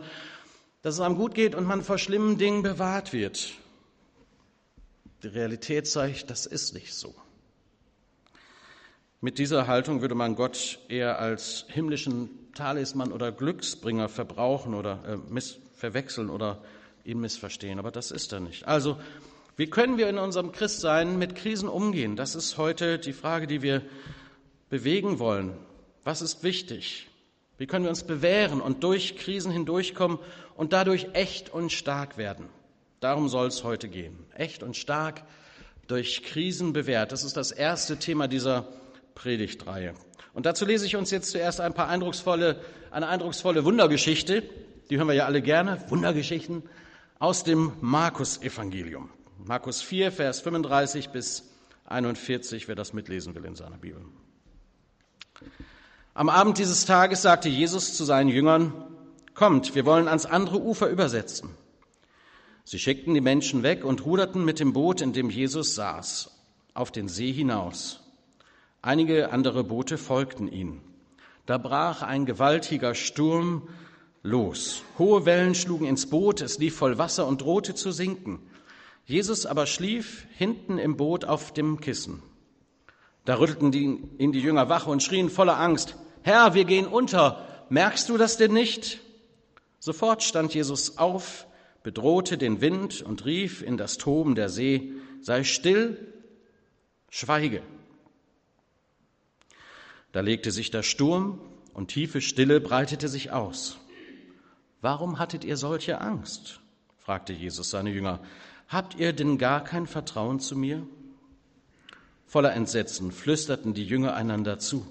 dass 0.83 0.95
es 0.95 1.01
einem 1.01 1.17
gut 1.17 1.35
geht 1.35 1.57
und 1.57 1.65
man 1.65 1.83
vor 1.83 1.99
schlimmen 1.99 2.39
Dingen 2.39 2.63
bewahrt 2.63 3.13
wird. 3.13 3.51
Die 5.25 5.27
Realität 5.27 5.89
zeigt, 5.89 6.31
das 6.31 6.47
ist 6.47 6.75
nicht 6.75 6.95
so. 6.95 7.13
Mit 9.21 9.41
dieser 9.41 9.67
Haltung 9.67 10.01
würde 10.01 10.15
man 10.15 10.37
Gott 10.37 10.79
eher 10.89 11.19
als 11.19 11.65
himmlischen 11.71 12.46
Talisman 12.57 13.13
oder 13.13 13.31
Glücksbringer 13.31 14.09
verbrauchen 14.09 14.75
oder 14.75 14.99
äh, 15.07 15.41
verwechseln 15.75 16.31
oder 16.31 16.59
ihn 17.05 17.21
missverstehen, 17.21 17.79
aber 17.79 17.93
das 17.93 18.11
ist 18.11 18.33
er 18.33 18.41
nicht. 18.41 18.67
Also, 18.67 18.99
wie 19.57 19.69
können 19.69 19.97
wir 19.97 20.09
in 20.09 20.19
unserem 20.19 20.53
Christsein 20.53 21.19
mit 21.19 21.35
Krisen 21.37 21.69
umgehen? 21.69 22.17
Das 22.17 22.35
ist 22.35 22.59
heute 22.59 22.99
die 22.99 23.13
Frage, 23.13 23.47
die 23.47 23.63
wir 23.63 23.83
bewegen 24.69 25.19
wollen. 25.19 25.57
Was 26.05 26.21
ist 26.21 26.43
wichtig? 26.43 27.09
Wie 27.59 27.67
können 27.67 27.85
wir 27.85 27.91
uns 27.91 28.05
bewähren 28.05 28.61
und 28.61 28.85
durch 28.85 29.17
Krisen 29.17 29.51
hindurchkommen 29.51 30.19
und 30.57 30.73
dadurch 30.73 31.09
echt 31.15 31.55
und 31.55 31.73
stark 31.73 32.19
werden? 32.19 32.47
Darum 33.01 33.29
soll 33.29 33.47
es 33.47 33.65
heute 33.65 33.89
gehen. 33.89 34.19
Echt 34.35 34.63
und 34.63 34.77
stark 34.77 35.23
durch 35.87 36.23
Krisen 36.23 36.73
bewährt. 36.73 37.13
Das 37.13 37.25
ist 37.25 37.37
das 37.37 37.53
erste 37.53 37.99
Thema 37.99 38.29
dieser 38.29 38.69
Predigtreihe. 39.15 39.95
Und 40.37 40.45
dazu 40.45 40.67
lese 40.67 40.85
ich 40.85 40.97
uns 40.97 41.11
jetzt 41.11 41.31
zuerst 41.31 41.63
ein 41.63 41.73
paar 41.73 41.89
eindrucksvolle, 41.89 42.61
eine 42.91 43.09
eindrucksvolle 43.09 43.65
Wundergeschichte, 43.65 44.43
die 44.91 44.99
hören 44.99 45.09
wir 45.09 45.15
ja 45.15 45.25
alle 45.25 45.41
gerne, 45.41 45.83
Wundergeschichten 45.89 46.63
aus 47.19 47.43
dem 47.43 47.73
Markus-Evangelium. 47.81 49.09
Markus 49.47 49.81
4, 49.81 50.13
Vers 50.13 50.41
35 50.43 51.09
bis 51.09 51.51
41, 51.87 52.69
wer 52.69 52.75
das 52.75 52.93
mitlesen 52.93 53.35
will 53.35 53.47
in 53.47 53.57
seiner 53.57 53.79
Bibel. 53.79 54.03
Am 56.13 56.29
Abend 56.29 56.59
dieses 56.59 56.85
Tages 56.85 57.23
sagte 57.23 57.49
Jesus 57.49 57.97
zu 57.97 58.05
seinen 58.05 58.29
Jüngern, 58.29 58.75
Kommt, 59.33 59.75
wir 59.75 59.87
wollen 59.87 60.07
ans 60.07 60.27
andere 60.27 60.61
Ufer 60.61 60.91
übersetzen. 60.91 61.49
Sie 62.63 62.79
schickten 62.79 63.15
die 63.15 63.23
Menschen 63.23 63.63
weg 63.63 63.87
und 63.87 64.05
ruderten 64.05 64.45
mit 64.45 64.61
dem 64.61 64.75
Boot, 64.75 65.01
in 65.01 65.15
dem 65.15 65.31
Jesus 65.31 65.75
saß, 65.75 66.31
auf 66.75 66.93
den 66.93 67.09
See 67.09 67.33
hinaus. 67.33 68.06
Einige 68.87 69.33
andere 69.33 69.65
Boote 69.65 69.99
folgten 69.99 70.47
ihnen. 70.47 70.81
Da 71.45 71.59
brach 71.59 72.03
ein 72.03 72.25
gewaltiger 72.25 72.95
Sturm 72.95 73.69
los. 74.23 74.85
Hohe 74.97 75.27
Wellen 75.27 75.57
schlugen 75.57 75.89
ins 75.89 76.09
Boot, 76.09 76.41
es 76.41 76.59
lief 76.59 76.77
voll 76.77 76.97
Wasser 76.97 77.27
und 77.27 77.41
drohte 77.41 77.75
zu 77.75 77.91
sinken. 77.91 78.39
Jesus 79.05 79.45
aber 79.45 79.67
schlief 79.67 80.29
hinten 80.37 80.79
im 80.79 80.97
Boot 80.97 81.25
auf 81.25 81.53
dem 81.53 81.81
Kissen. 81.81 82.23
Da 83.25 83.41
rüttelten 83.41 83.73
die, 83.73 84.05
ihn 84.19 84.31
die 84.31 84.39
Jünger 84.39 84.69
wach 84.69 84.87
und 84.87 85.03
schrien 85.03 85.31
voller 85.31 85.59
Angst, 85.59 85.97
Herr, 86.23 86.55
wir 86.55 86.65
gehen 86.65 86.87
unter, 86.87 87.45
merkst 87.69 88.09
du 88.09 88.17
das 88.17 88.37
denn 88.37 88.53
nicht? 88.53 89.01
Sofort 89.81 90.23
stand 90.23 90.55
Jesus 90.55 90.97
auf, 90.97 91.49
bedrohte 91.83 92.39
den 92.39 92.61
Wind 92.61 93.03
und 93.03 93.25
rief 93.25 93.63
in 93.63 93.79
das 93.79 93.99
Toben 93.99 94.37
der 94.37 94.49
See, 94.49 94.93
sei 95.23 95.43
still, 95.43 95.99
schweige. 97.11 97.63
Da 100.17 100.23
legte 100.23 100.51
sich 100.51 100.71
der 100.71 100.83
Sturm 100.83 101.39
und 101.75 101.89
tiefe 101.89 102.23
Stille 102.23 102.59
breitete 102.59 103.07
sich 103.07 103.33
aus. 103.33 103.77
Warum 104.81 105.19
hattet 105.19 105.45
ihr 105.45 105.59
solche 105.59 106.01
Angst? 106.01 106.61
fragte 106.97 107.35
Jesus 107.35 107.69
seine 107.69 107.91
Jünger. 107.91 108.21
Habt 108.67 108.95
ihr 108.95 109.13
denn 109.13 109.37
gar 109.37 109.63
kein 109.63 109.87
Vertrauen 109.87 110.41
zu 110.41 110.57
mir? 110.57 110.87
Voller 112.25 112.55
Entsetzen 112.55 113.13
flüsterten 113.13 113.75
die 113.75 113.85
Jünger 113.85 114.15
einander 114.15 114.59
zu. 114.59 114.91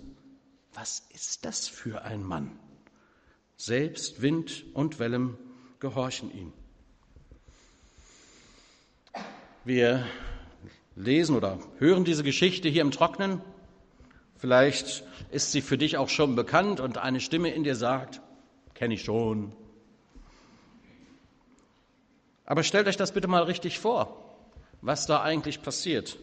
Was 0.75 1.01
ist 1.12 1.44
das 1.44 1.67
für 1.67 2.03
ein 2.03 2.22
Mann? 2.22 2.51
Selbst 3.58 4.22
Wind 4.22 4.63
und 4.75 5.00
Wellen 5.00 5.39
gehorchen 5.79 6.32
ihm. 6.32 6.53
Wir 9.63 10.05
lesen 10.96 11.36
oder 11.36 11.58
hören 11.79 12.05
diese 12.05 12.24
Geschichte 12.24 12.70
hier 12.70 12.84
im 12.84 12.91
Trocknen. 12.91 13.41
Vielleicht 14.38 15.04
ist 15.32 15.51
sie 15.51 15.62
für 15.62 15.77
dich 15.77 15.98
auch 15.98 16.10
schon 16.10 16.36
bekannt 16.36 16.80
und 16.80 16.98
eine 16.98 17.20
Stimme 17.20 17.50
in 17.50 17.63
dir 17.63 17.75
sagt, 17.75 18.22
kenne 18.74 18.94
ich 18.94 19.04
schon. 19.04 19.54
Aber 22.46 22.63
stellt 22.63 22.88
euch 22.88 22.98
das 22.98 23.12
bitte 23.12 23.27
mal 23.27 23.44
richtig 23.44 23.80
vor, 23.80 24.38
was 24.82 25.08
da 25.08 25.22
eigentlich 25.22 25.62
passiert. 25.62 26.18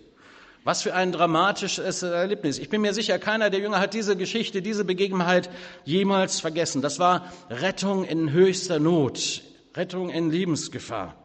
Was 0.65 0.83
für 0.83 0.95
ein 0.95 1.11
dramatisches 1.11 2.05
Erlebnis. 2.05 2.61
Ich 2.61 2.69
bin 2.69 2.83
mir 2.83 2.95
sicher, 2.95 3.19
keiner 3.19 3.51
der 3.51 3.59
Jünger 3.59 3.81
hat 3.81 3.95
diese 3.95 4.17
Geschichte, 4.17 4.63
diese 4.63 4.85
Begebenheit 4.85 5.51
jemals 5.85 6.39
vergessen. 6.39 6.83
Das 6.83 7.01
war 7.01 7.33
Rettung 7.51 8.05
in 8.05 8.31
höchster 8.31 8.79
Not, 8.79 9.43
Rettung 9.75 10.11
in 10.11 10.31
Lebensgefahr. 10.31 11.17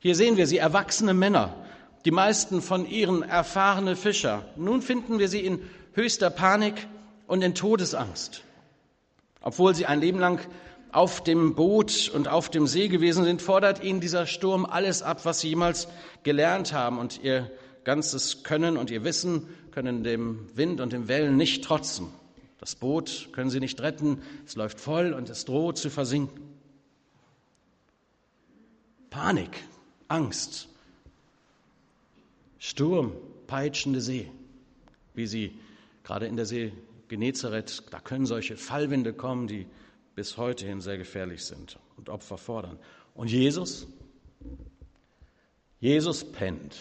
Hier 0.00 0.16
sehen 0.16 0.36
wir 0.36 0.48
sie, 0.48 0.58
erwachsene 0.58 1.14
Männer, 1.14 1.54
die 2.04 2.10
meisten 2.10 2.60
von 2.60 2.84
ihren 2.84 3.22
erfahrene 3.22 3.94
Fischer. 3.94 4.44
Nun 4.56 4.82
finden 4.82 5.20
wir 5.20 5.28
sie 5.28 5.46
in 5.46 5.60
höchster 5.94 6.30
Panik 6.30 6.86
und 7.26 7.42
in 7.42 7.54
Todesangst. 7.54 8.42
Obwohl 9.40 9.74
sie 9.74 9.86
ein 9.86 10.00
Leben 10.00 10.18
lang 10.18 10.40
auf 10.92 11.22
dem 11.22 11.54
Boot 11.54 12.10
und 12.14 12.28
auf 12.28 12.50
dem 12.50 12.66
See 12.66 12.88
gewesen 12.88 13.24
sind, 13.24 13.42
fordert 13.42 13.82
ihnen 13.82 14.00
dieser 14.00 14.26
Sturm 14.26 14.66
alles 14.66 15.02
ab, 15.02 15.24
was 15.24 15.40
sie 15.40 15.48
jemals 15.48 15.88
gelernt 16.22 16.72
haben. 16.72 16.98
Und 16.98 17.22
ihr 17.22 17.50
ganzes 17.84 18.42
Können 18.42 18.76
und 18.76 18.90
ihr 18.90 19.04
Wissen 19.04 19.48
können 19.70 20.04
dem 20.04 20.48
Wind 20.54 20.80
und 20.80 20.92
den 20.92 21.08
Wellen 21.08 21.36
nicht 21.36 21.64
trotzen. 21.64 22.08
Das 22.58 22.76
Boot 22.76 23.30
können 23.32 23.50
sie 23.50 23.58
nicht 23.58 23.80
retten, 23.80 24.22
es 24.46 24.54
läuft 24.54 24.78
voll 24.78 25.14
und 25.14 25.28
es 25.30 25.44
droht 25.44 25.78
zu 25.78 25.90
versinken. 25.90 26.40
Panik, 29.10 29.64
Angst, 30.06 30.68
Sturm, 32.58 33.12
peitschende 33.48 34.00
See, 34.00 34.30
wie 35.14 35.26
sie 35.26 35.58
gerade 36.02 36.26
in 36.26 36.36
der 36.36 36.46
See 36.46 36.72
Genezareth, 37.08 37.84
da 37.90 38.00
können 38.00 38.26
solche 38.26 38.56
Fallwinde 38.56 39.12
kommen, 39.12 39.46
die 39.46 39.66
bis 40.14 40.36
heute 40.36 40.66
hin 40.66 40.80
sehr 40.80 40.98
gefährlich 40.98 41.44
sind 41.44 41.78
und 41.96 42.08
Opfer 42.08 42.38
fordern. 42.38 42.78
Und 43.14 43.30
Jesus? 43.30 43.86
Jesus 45.80 46.24
pennt 46.24 46.76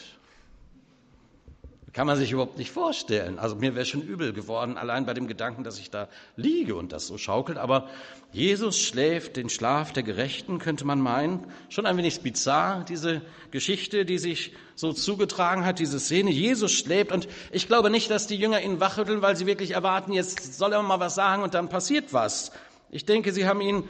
kann 1.94 2.08
man 2.08 2.18
sich 2.18 2.32
überhaupt 2.32 2.58
nicht 2.58 2.72
vorstellen. 2.72 3.38
Also 3.38 3.56
mir 3.58 3.76
wäre 3.76 3.86
schon 3.86 4.02
übel 4.02 4.32
geworden, 4.32 4.78
allein 4.78 5.06
bei 5.06 5.14
dem 5.14 5.28
Gedanken, 5.28 5.64
dass 5.64 5.78
ich 5.78 5.90
da 5.90 6.08
liege 6.38 6.76
und 6.76 6.94
das 6.94 7.08
so 7.08 7.18
schaukelt. 7.18 7.58
Aber 7.58 7.90
Jesus 8.32 8.80
schläft 8.80 9.36
den 9.36 9.50
Schlaf 9.50 9.92
der 9.92 10.04
Gerechten, 10.04 10.58
könnte 10.58 10.86
man 10.86 11.02
meinen. 11.02 11.46
Schon 11.70 11.86
ein 11.86 11.98
wenig 11.98 12.22
bizarr, 12.22 12.86
diese 12.86 13.22
Geschichte, 13.52 14.06
die 14.06 14.20
sich 14.20 14.54
so 14.76 14.94
zugetragen 14.94 15.66
hat, 15.66 15.80
diese 15.80 16.00
Szene. 16.00 16.32
Jesus 16.32 16.72
schläft 16.72 17.12
und 17.12 17.28
ich 17.52 17.68
glaube 17.68 17.90
nicht, 17.90 18.10
dass 18.10 18.26
die 18.26 18.38
Jünger 18.38 18.62
ihn 18.62 18.80
wachrütteln, 18.80 19.22
weil 19.22 19.36
sie 19.36 19.46
wirklich 19.46 19.72
erwarten, 19.72 20.14
jetzt 20.14 20.58
soll 20.58 20.72
er 20.72 20.82
mal 20.82 21.02
was 21.02 21.16
sagen 21.16 21.44
und 21.44 21.54
dann 21.54 21.68
passiert 21.68 22.14
was. 22.14 22.54
Ich 22.90 23.06
denke, 23.06 23.34
sie 23.34 23.48
haben 23.48 23.60
ihn, 23.60 23.84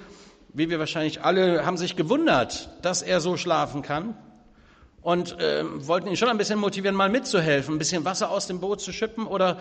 wie 0.53 0.69
wir 0.69 0.79
wahrscheinlich 0.79 1.23
alle, 1.23 1.67
haben 1.67 1.77
sich 1.77 1.95
gewundert, 1.95 2.69
dass 2.81 3.03
er 3.03 3.21
so 3.21 3.37
schlafen 3.37 3.83
kann 3.83 4.15
und 5.01 5.39
äh, 5.39 5.63
wollten 5.87 6.07
ihn 6.07 6.17
schon 6.17 6.29
ein 6.29 6.37
bisschen 6.37 6.59
motivieren, 6.59 6.95
mal 6.95 7.09
mitzuhelfen, 7.09 7.75
ein 7.75 7.79
bisschen 7.79 8.05
Wasser 8.05 8.29
aus 8.29 8.47
dem 8.47 8.59
Boot 8.59 8.81
zu 8.81 8.91
schippen 8.91 9.25
oder 9.25 9.59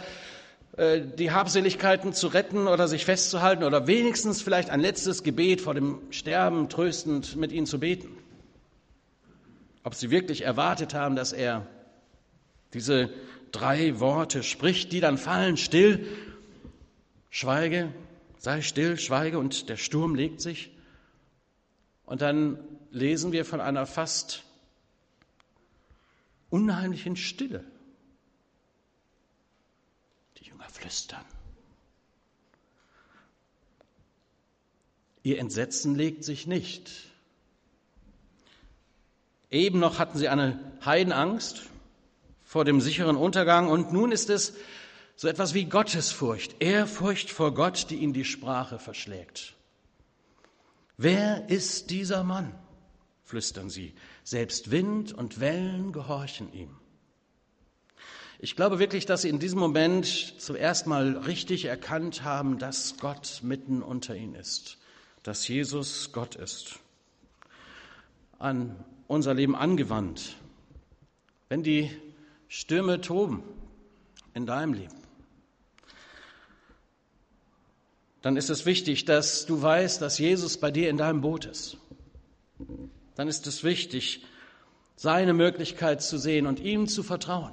äh, 0.77 1.01
die 1.01 1.31
Habseligkeiten 1.31 2.13
zu 2.13 2.29
retten 2.29 2.67
oder 2.67 2.89
sich 2.89 3.05
festzuhalten 3.05 3.65
oder 3.65 3.87
wenigstens 3.87 4.43
vielleicht 4.43 4.71
ein 4.71 4.81
letztes 4.81 5.23
Gebet 5.23 5.61
vor 5.61 5.75
dem 5.75 5.99
Sterben 6.11 6.69
tröstend 6.69 7.37
mit 7.37 7.53
ihnen 7.53 7.67
zu 7.67 7.81
beten. 7.81 8.17
Ob 9.83 9.95
sie 9.95 10.11
wirklich 10.11 10.45
erwartet 10.45 10.93
haben, 10.93 11.17
dass 11.17 11.33
er 11.33 11.67
diese 12.75 13.11
drei 13.51 13.99
Worte 13.99 14.43
spricht, 14.43 14.93
die 14.93 15.01
dann 15.01 15.19
fallen, 15.19 15.57
still, 15.57 16.07
schweige, 17.31 17.93
sei 18.39 18.61
still, 18.61 18.99
schweige 18.99 19.39
und 19.39 19.69
der 19.71 19.77
Sturm 19.77 20.15
legt 20.15 20.41
sich. 20.41 20.71
Und 22.05 22.21
dann 22.21 22.59
lesen 22.91 23.33
wir 23.33 23.45
von 23.45 23.61
einer 23.61 23.87
fast 23.87 24.45
unheimlichen 26.51 27.17
Stille. 27.17 27.65
Die 30.39 30.45
Jünger 30.45 30.69
flüstern. 30.69 31.25
Ihr 35.23 35.39
Entsetzen 35.39 35.95
legt 35.95 36.25
sich 36.25 36.47
nicht. 36.47 36.91
Eben 39.51 39.79
noch 39.79 39.99
hatten 39.99 40.19
sie 40.19 40.29
eine 40.29 40.59
Heidenangst 40.85 41.63
vor 42.45 42.65
dem 42.65 42.81
sicheren 42.81 43.17
Untergang 43.17 43.69
und 43.69 43.93
nun 43.93 44.13
ist 44.13 44.31
es 44.31 44.55
so 45.17 45.29
etwas 45.29 45.55
wie 45.55 45.67
Gottesfurcht, 45.67 46.63
Ehrfurcht 46.63 47.31
vor 47.31 47.53
Gott, 47.53 47.91
die 47.91 47.97
ihnen 47.97 48.13
die 48.13 48.25
Sprache 48.25 48.79
verschlägt. 48.79 49.55
Wer 50.97 51.49
ist 51.51 51.91
dieser 51.91 52.25
Mann? 52.25 52.55
flüstern 53.25 53.71
sie. 53.71 53.95
Selbst 54.31 54.71
Wind 54.71 55.13
und 55.13 55.41
Wellen 55.41 55.91
gehorchen 55.91 56.53
ihm. 56.53 56.71
Ich 58.39 58.55
glaube 58.55 58.79
wirklich, 58.79 59.05
dass 59.05 59.23
sie 59.23 59.29
in 59.29 59.41
diesem 59.41 59.59
Moment 59.59 60.07
zuerst 60.07 60.87
mal 60.87 61.17
richtig 61.17 61.65
erkannt 61.65 62.23
haben, 62.23 62.61
dass 62.61 62.97
Gott 62.99 63.41
mitten 63.43 63.83
unter 63.83 64.15
ihnen 64.15 64.37
ist, 64.37 64.79
dass 65.25 65.49
Jesus 65.49 66.13
Gott 66.13 66.37
ist. 66.37 66.79
An 68.39 68.77
unser 69.09 69.35
Leben 69.35 69.57
angewandt. 69.57 70.37
Wenn 71.49 71.65
die 71.65 71.91
Stürme 72.47 73.01
toben 73.01 73.43
in 74.33 74.47
deinem 74.47 74.75
Leben, 74.75 74.95
dann 78.23 78.37
ist 78.37 78.49
es 78.49 78.65
wichtig, 78.65 79.07
dass 79.07 79.45
du 79.45 79.61
weißt, 79.61 80.01
dass 80.01 80.19
Jesus 80.19 80.57
bei 80.57 80.71
dir 80.71 80.89
in 80.89 80.99
deinem 80.99 81.21
Boot 81.21 81.47
ist 81.47 81.79
dann 83.15 83.29
ist 83.29 83.47
es 83.47 83.65
wichtig, 83.65 84.25
seine 84.97 85.33
Möglichkeit 85.33 86.03
zu 86.03 86.19
sehen 86.19 86.47
und 86.47 86.61
ihm 86.61 86.87
zu 86.87 87.03
vertrauen. 87.03 87.53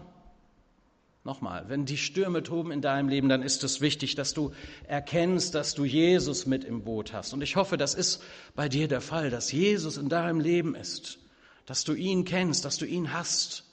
Nochmal, 1.23 1.65
wenn 1.67 1.85
die 1.85 1.97
Stürme 1.97 2.41
toben 2.41 2.71
in 2.71 2.81
deinem 2.81 3.09
Leben, 3.09 3.27
dann 3.27 3.43
ist 3.43 3.63
es 3.65 3.81
wichtig, 3.81 4.15
dass 4.15 4.33
du 4.33 4.53
erkennst, 4.87 5.55
dass 5.55 5.73
du 5.73 5.83
Jesus 5.83 6.45
mit 6.45 6.63
im 6.63 6.83
Boot 6.83 7.11
hast. 7.11 7.33
Und 7.33 7.41
ich 7.41 7.57
hoffe, 7.57 7.75
das 7.75 7.95
ist 7.95 8.23
bei 8.55 8.69
dir 8.69 8.87
der 8.87 9.01
Fall, 9.01 9.29
dass 9.29 9.51
Jesus 9.51 9.97
in 9.97 10.07
deinem 10.07 10.39
Leben 10.39 10.73
ist, 10.73 11.19
dass 11.65 11.83
du 11.83 11.93
ihn 11.93 12.23
kennst, 12.23 12.63
dass 12.63 12.77
du 12.77 12.85
ihn 12.85 13.11
hast, 13.11 13.65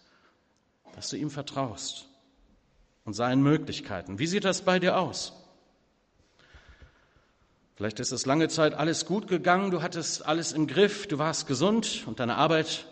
dass 0.96 1.10
du 1.10 1.16
ihm 1.16 1.30
vertraust 1.30 2.08
und 3.04 3.12
seinen 3.12 3.42
Möglichkeiten. 3.42 4.18
Wie 4.18 4.26
sieht 4.26 4.44
das 4.44 4.62
bei 4.62 4.80
dir 4.80 4.98
aus? 4.98 5.43
Vielleicht 7.76 7.98
ist 7.98 8.12
es 8.12 8.24
lange 8.24 8.48
Zeit 8.48 8.74
alles 8.74 9.04
gut 9.04 9.26
gegangen, 9.26 9.72
du 9.72 9.82
hattest 9.82 10.24
alles 10.24 10.52
im 10.52 10.68
Griff, 10.68 11.08
du 11.08 11.18
warst 11.18 11.48
gesund 11.48 12.04
und 12.06 12.20
deine 12.20 12.36
Arbeit 12.36 12.86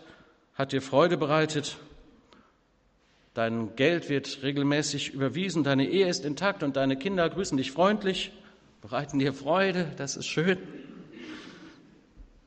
hat 0.55 0.73
dir 0.73 0.81
Freude 0.81 1.15
bereitet. 1.15 1.77
Dein 3.33 3.77
Geld 3.77 4.09
wird 4.09 4.43
regelmäßig 4.43 5.13
überwiesen, 5.13 5.63
deine 5.63 5.87
Ehe 5.87 6.09
ist 6.09 6.25
intakt 6.25 6.63
und 6.63 6.75
deine 6.75 6.97
Kinder 6.97 7.29
grüßen 7.29 7.57
dich 7.57 7.71
freundlich, 7.71 8.33
bereiten 8.81 9.19
dir 9.19 9.33
Freude, 9.33 9.89
das 9.95 10.17
ist 10.17 10.27
schön. 10.27 10.57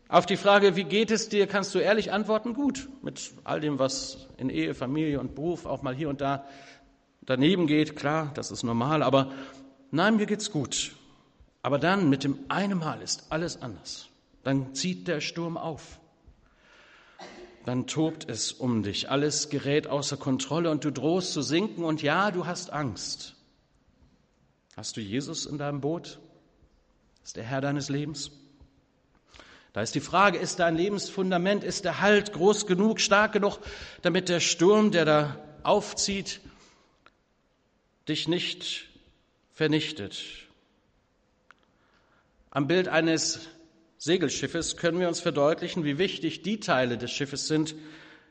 Auf 0.09 0.27
die 0.27 0.37
Frage, 0.37 0.77
wie 0.77 0.85
geht 0.85 1.11
es 1.11 1.31
dir, 1.31 1.47
kannst 1.47 1.75
du 1.75 1.79
ehrlich 1.79 2.13
antworten, 2.13 2.53
gut, 2.53 2.87
mit 3.01 3.33
all 3.45 3.61
dem, 3.61 3.79
was 3.79 4.29
in 4.37 4.51
Ehe, 4.51 4.75
Familie 4.75 5.21
und 5.21 5.35
Beruf 5.35 5.65
auch 5.65 5.81
mal 5.81 5.95
hier 5.95 6.11
und 6.11 6.21
da 6.21 6.45
daneben 7.23 7.67
geht, 7.67 7.97
klar, 7.97 8.31
das 8.35 8.51
ist 8.51 8.63
normal, 8.63 9.03
aber 9.03 9.33
nein, 9.91 10.17
mir 10.17 10.27
geht's 10.27 10.51
gut. 10.51 10.96
Aber 11.67 11.81
dann 11.81 12.09
mit 12.09 12.23
dem 12.23 12.39
einen 12.47 12.79
Mal 12.79 13.03
ist 13.03 13.25
alles 13.31 13.61
anders. 13.61 14.07
Dann 14.45 14.77
zieht 14.77 15.09
der 15.09 15.21
Sturm 15.21 15.57
auf 15.57 15.99
dann 17.67 17.89
tobt 17.89 18.31
es 18.31 18.53
um 18.53 18.85
dich. 18.85 19.11
Alles 19.11 19.51
gerät 19.51 19.89
außer 19.89 20.17
Kontrolle 20.17 20.71
und 20.71 20.85
du 20.85 20.93
drohst 20.93 21.33
zu 21.33 21.43
sinken 21.43 21.83
und 21.83 22.01
ja, 22.01 22.31
du 22.31 22.47
hast 22.47 22.73
Angst. 22.73 23.35
Hast 24.77 24.97
du 24.97 25.01
Jesus 25.01 25.47
in 25.47 25.59
deinem 25.59 25.81
Boot? 25.81 26.21
Ist 27.25 27.35
der 27.35 27.43
Herr 27.43 27.61
deines 27.61 27.89
Lebens? 27.89 28.31
Da 29.73 29.83
ist 29.83 29.97
die 29.97 30.01
Frage, 30.01 30.39
ist 30.39 30.61
dein 30.61 30.77
Lebensfundament, 30.77 31.65
ist 31.65 31.85
der 31.85 32.01
Halt 32.01 32.33
groß 32.33 32.69
genug, 32.69 33.01
stark 33.01 33.33
genug, 33.33 33.59
damit 34.03 34.29
der 34.29 34.39
Sturm, 34.39 34.93
der 34.93 35.05
da 35.05 35.37
aufzieht, 35.65 36.41
dich 38.09 38.29
nicht 38.29 38.89
vernichtet? 39.53 40.46
Am 42.57 42.69
Bild 42.69 42.89
eines 42.89 43.41
Segelschiffes 43.99 44.79
können 44.79 44.99
wir 44.99 45.09
uns 45.09 45.21
verdeutlichen, 45.21 45.85
wie 45.85 45.99
wichtig 45.99 46.41
die 46.41 46.59
Teile 46.59 46.97
des 46.97 47.11
Schiffes 47.11 47.49
sind, 47.49 47.75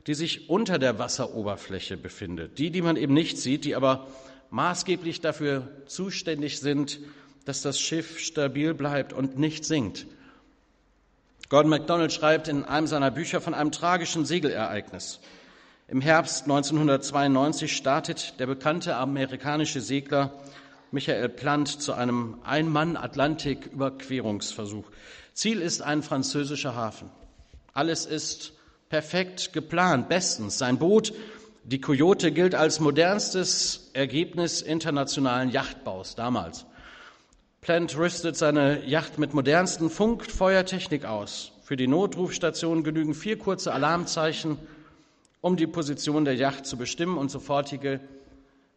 die 0.07 0.15
sich 0.15 0.49
unter 0.49 0.79
der 0.79 0.97
Wasseroberfläche 0.97 1.95
befinden. 1.95 2.49
Die, 2.57 2.71
die 2.71 2.81
man 2.81 2.95
eben 2.95 3.13
nicht 3.13 3.37
sieht, 3.37 3.65
die 3.65 3.75
aber 3.75 4.07
maßgeblich 4.49 5.21
dafür 5.21 5.67
zuständig 5.85 6.59
sind, 6.59 7.01
dass 7.45 7.61
das 7.61 7.79
Schiff 7.79 8.17
stabil 8.17 8.73
bleibt 8.73 9.13
und 9.13 9.37
nicht 9.37 9.63
sinkt. 9.63 10.07
Gordon 11.49 11.69
MacDonald 11.69 12.11
schreibt 12.11 12.47
in 12.47 12.63
einem 12.63 12.87
seiner 12.87 13.11
Bücher 13.11 13.41
von 13.41 13.53
einem 13.53 13.71
tragischen 13.71 14.25
Segelereignis. 14.25 15.19
Im 15.87 16.01
Herbst 16.01 16.45
1992 16.45 17.77
startet 17.77 18.39
der 18.39 18.47
bekannte 18.47 18.95
amerikanische 18.95 19.81
Segler 19.81 20.33
Michael 20.95 21.27
Plant 21.27 21.81
zu 21.81 21.93
einem 21.93 22.37
Ein-Mann-Atlantik-Überquerungsversuch. 22.45 24.85
Ziel 25.33 25.59
ist 25.59 25.81
ein 25.81 26.01
französischer 26.01 26.73
Hafen. 26.73 27.11
Alles 27.73 28.05
ist 28.05 28.53
perfekt 28.87 29.51
geplant, 29.51 30.07
bestens. 30.07 30.57
Sein 30.57 30.79
Boot, 30.79 31.13
die 31.65 31.81
Coyote, 31.81 32.31
gilt 32.31 32.55
als 32.55 32.79
modernstes 32.79 33.89
Ergebnis 33.91 34.61
internationalen 34.61 35.51
Yachtbaus 35.51 36.15
damals. 36.15 36.65
Plant 37.59 37.97
rüstet 37.97 38.37
seine 38.37 38.85
Yacht 38.85 39.19
mit 39.19 39.33
modernsten 39.33 39.89
Funkfeuertechnik 39.89 41.03
aus. 41.03 41.51
Für 41.61 41.75
die 41.75 41.87
Notrufstation 41.87 42.85
genügen 42.85 43.15
vier 43.15 43.37
kurze 43.37 43.73
Alarmzeichen, 43.73 44.57
um 45.41 45.57
die 45.57 45.67
Position 45.67 46.23
der 46.23 46.35
Yacht 46.35 46.65
zu 46.65 46.77
bestimmen 46.77 47.17
und 47.17 47.31
sofortige, 47.31 47.99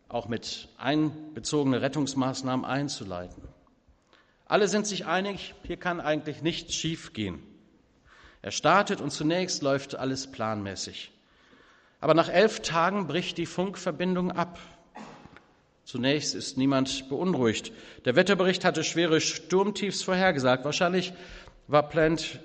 auch 0.08 0.28
mit 0.28 0.68
einbezogene 0.78 1.82
Rettungsmaßnahmen 1.82 2.64
einzuleiten. 2.64 3.42
Alle 4.46 4.68
sind 4.68 4.86
sich 4.86 5.06
einig, 5.06 5.54
hier 5.64 5.76
kann 5.76 6.00
eigentlich 6.00 6.42
nichts 6.42 6.74
schiefgehen. 6.74 7.42
Er 8.40 8.50
startet 8.50 9.00
und 9.00 9.10
zunächst 9.10 9.62
läuft 9.62 9.94
alles 9.94 10.30
planmäßig. 10.30 11.12
Aber 12.00 12.14
nach 12.14 12.28
elf 12.28 12.60
Tagen 12.60 13.06
bricht 13.06 13.36
die 13.36 13.47
Funkverbindung 13.47 14.32
ab. 14.32 14.58
Zunächst 15.84 16.34
ist 16.34 16.56
niemand 16.56 17.08
beunruhigt. 17.08 17.73
Der 18.04 18.14
Wetterbericht 18.14 18.64
hatte 18.64 18.84
schwere 18.84 19.21
Sturmtiefs 19.21 20.02
vorhergesagt. 20.02 20.64
Wahrscheinlich 20.64 21.12
war 21.66 21.88
Plant 21.88 22.40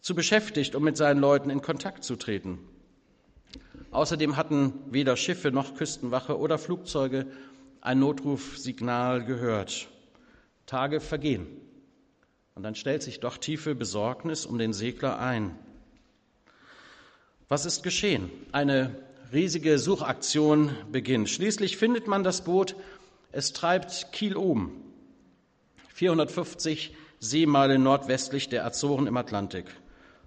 zu 0.00 0.14
beschäftigt, 0.14 0.74
um 0.74 0.84
mit 0.84 0.96
seinen 0.96 1.20
Leuten 1.20 1.50
in 1.50 1.62
Kontakt 1.62 2.04
zu 2.04 2.16
treten. 2.16 2.58
Außerdem 3.96 4.36
hatten 4.36 4.74
weder 4.90 5.16
Schiffe 5.16 5.50
noch 5.50 5.74
Küstenwache 5.74 6.38
oder 6.38 6.58
Flugzeuge 6.58 7.28
ein 7.80 7.98
Notrufsignal 7.98 9.24
gehört. 9.24 9.88
Tage 10.66 11.00
vergehen. 11.00 11.46
Und 12.54 12.62
dann 12.62 12.74
stellt 12.74 13.02
sich 13.02 13.20
doch 13.20 13.38
tiefe 13.38 13.74
Besorgnis 13.74 14.44
um 14.44 14.58
den 14.58 14.74
Segler 14.74 15.18
ein. 15.18 15.58
Was 17.48 17.64
ist 17.64 17.82
geschehen? 17.82 18.28
Eine 18.52 18.94
riesige 19.32 19.78
Suchaktion 19.78 20.72
beginnt. 20.92 21.30
Schließlich 21.30 21.78
findet 21.78 22.06
man 22.06 22.22
das 22.22 22.44
Boot. 22.44 22.76
Es 23.32 23.54
treibt 23.54 24.12
Kiel 24.12 24.36
oben, 24.36 24.72
450 25.94 26.94
Seemeilen 27.18 27.82
nordwestlich 27.82 28.50
der 28.50 28.66
Azoren 28.66 29.06
im 29.06 29.16
Atlantik. 29.16 29.64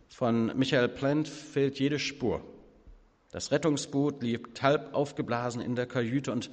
Von 0.08 0.58
Michael 0.58 0.90
Plant 0.90 1.28
fehlt 1.28 1.80
jede 1.80 2.00
Spur. 2.00 2.42
Das 3.32 3.52
Rettungsboot 3.52 4.24
liegt 4.24 4.62
halb 4.62 4.94
aufgeblasen 4.94 5.62
in 5.62 5.76
der 5.76 5.86
Kajüte 5.86 6.32
und 6.32 6.50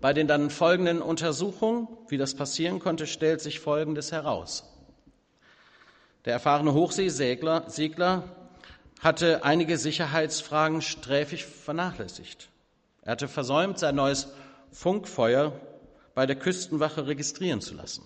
bei 0.00 0.12
den 0.12 0.28
dann 0.28 0.50
folgenden 0.50 1.02
Untersuchungen, 1.02 1.88
wie 2.08 2.18
das 2.18 2.34
passieren 2.34 2.78
konnte, 2.78 3.06
stellt 3.06 3.40
sich 3.40 3.60
Folgendes 3.60 4.12
heraus. 4.12 4.64
Der 6.24 6.34
erfahrene 6.34 6.74
Hochseesegler 6.74 7.68
Segler 7.68 8.24
hatte 9.00 9.44
einige 9.44 9.78
Sicherheitsfragen 9.78 10.82
sträfig 10.82 11.46
vernachlässigt. 11.46 12.50
Er 13.02 13.12
hatte 13.12 13.28
versäumt, 13.28 13.78
sein 13.78 13.94
neues 13.94 14.28
Funkfeuer 14.70 15.52
bei 16.14 16.26
der 16.26 16.36
Küstenwache 16.36 17.06
registrieren 17.06 17.60
zu 17.60 17.74
lassen. 17.74 18.04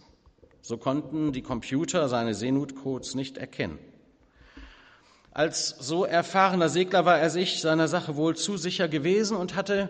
So 0.60 0.76
konnten 0.76 1.32
die 1.32 1.42
Computer 1.42 2.08
seine 2.08 2.34
Seenotcodes 2.34 3.14
nicht 3.14 3.36
erkennen. 3.36 3.78
Als 5.34 5.70
so 5.78 6.04
erfahrener 6.04 6.68
Segler 6.68 7.06
war 7.06 7.18
er 7.18 7.30
sich 7.30 7.62
seiner 7.62 7.88
Sache 7.88 8.16
wohl 8.16 8.36
zu 8.36 8.58
sicher 8.58 8.88
gewesen 8.88 9.36
und 9.36 9.56
hatte 9.56 9.88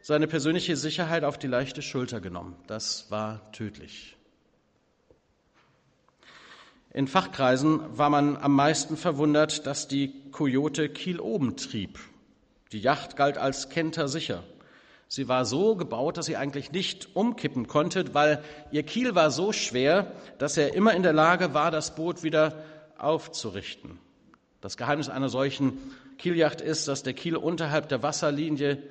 seine 0.00 0.28
persönliche 0.28 0.76
Sicherheit 0.76 1.24
auf 1.24 1.38
die 1.38 1.48
leichte 1.48 1.82
Schulter 1.82 2.20
genommen. 2.20 2.54
Das 2.68 3.10
war 3.10 3.50
tödlich. 3.50 4.16
In 6.92 7.08
Fachkreisen 7.08 7.80
war 7.98 8.10
man 8.10 8.36
am 8.36 8.52
meisten 8.54 8.96
verwundert, 8.96 9.66
dass 9.66 9.88
die 9.88 10.30
Coyote 10.30 10.88
Kiel 10.88 11.18
oben 11.18 11.56
trieb. 11.56 11.98
Die 12.70 12.80
Yacht 12.80 13.16
galt 13.16 13.38
als 13.38 13.68
kentersicher. 13.68 14.44
Sie 15.08 15.28
war 15.28 15.44
so 15.44 15.74
gebaut, 15.74 16.16
dass 16.16 16.26
sie 16.26 16.36
eigentlich 16.36 16.70
nicht 16.70 17.14
umkippen 17.14 17.66
konnte, 17.66 18.14
weil 18.14 18.42
ihr 18.70 18.84
Kiel 18.84 19.14
war 19.14 19.32
so 19.32 19.52
schwer, 19.52 20.12
dass 20.38 20.56
er 20.56 20.74
immer 20.74 20.94
in 20.94 21.02
der 21.02 21.12
Lage 21.12 21.54
war, 21.54 21.70
das 21.70 21.96
Boot 21.96 22.22
wieder 22.22 22.62
aufzurichten. 22.98 23.98
Das 24.66 24.76
Geheimnis 24.76 25.08
einer 25.08 25.28
solchen 25.28 25.78
Kieljacht 26.18 26.60
ist, 26.60 26.88
dass 26.88 27.04
der 27.04 27.14
Kiel 27.14 27.36
unterhalb 27.36 27.88
der 27.88 28.02
Wasserlinie 28.02 28.82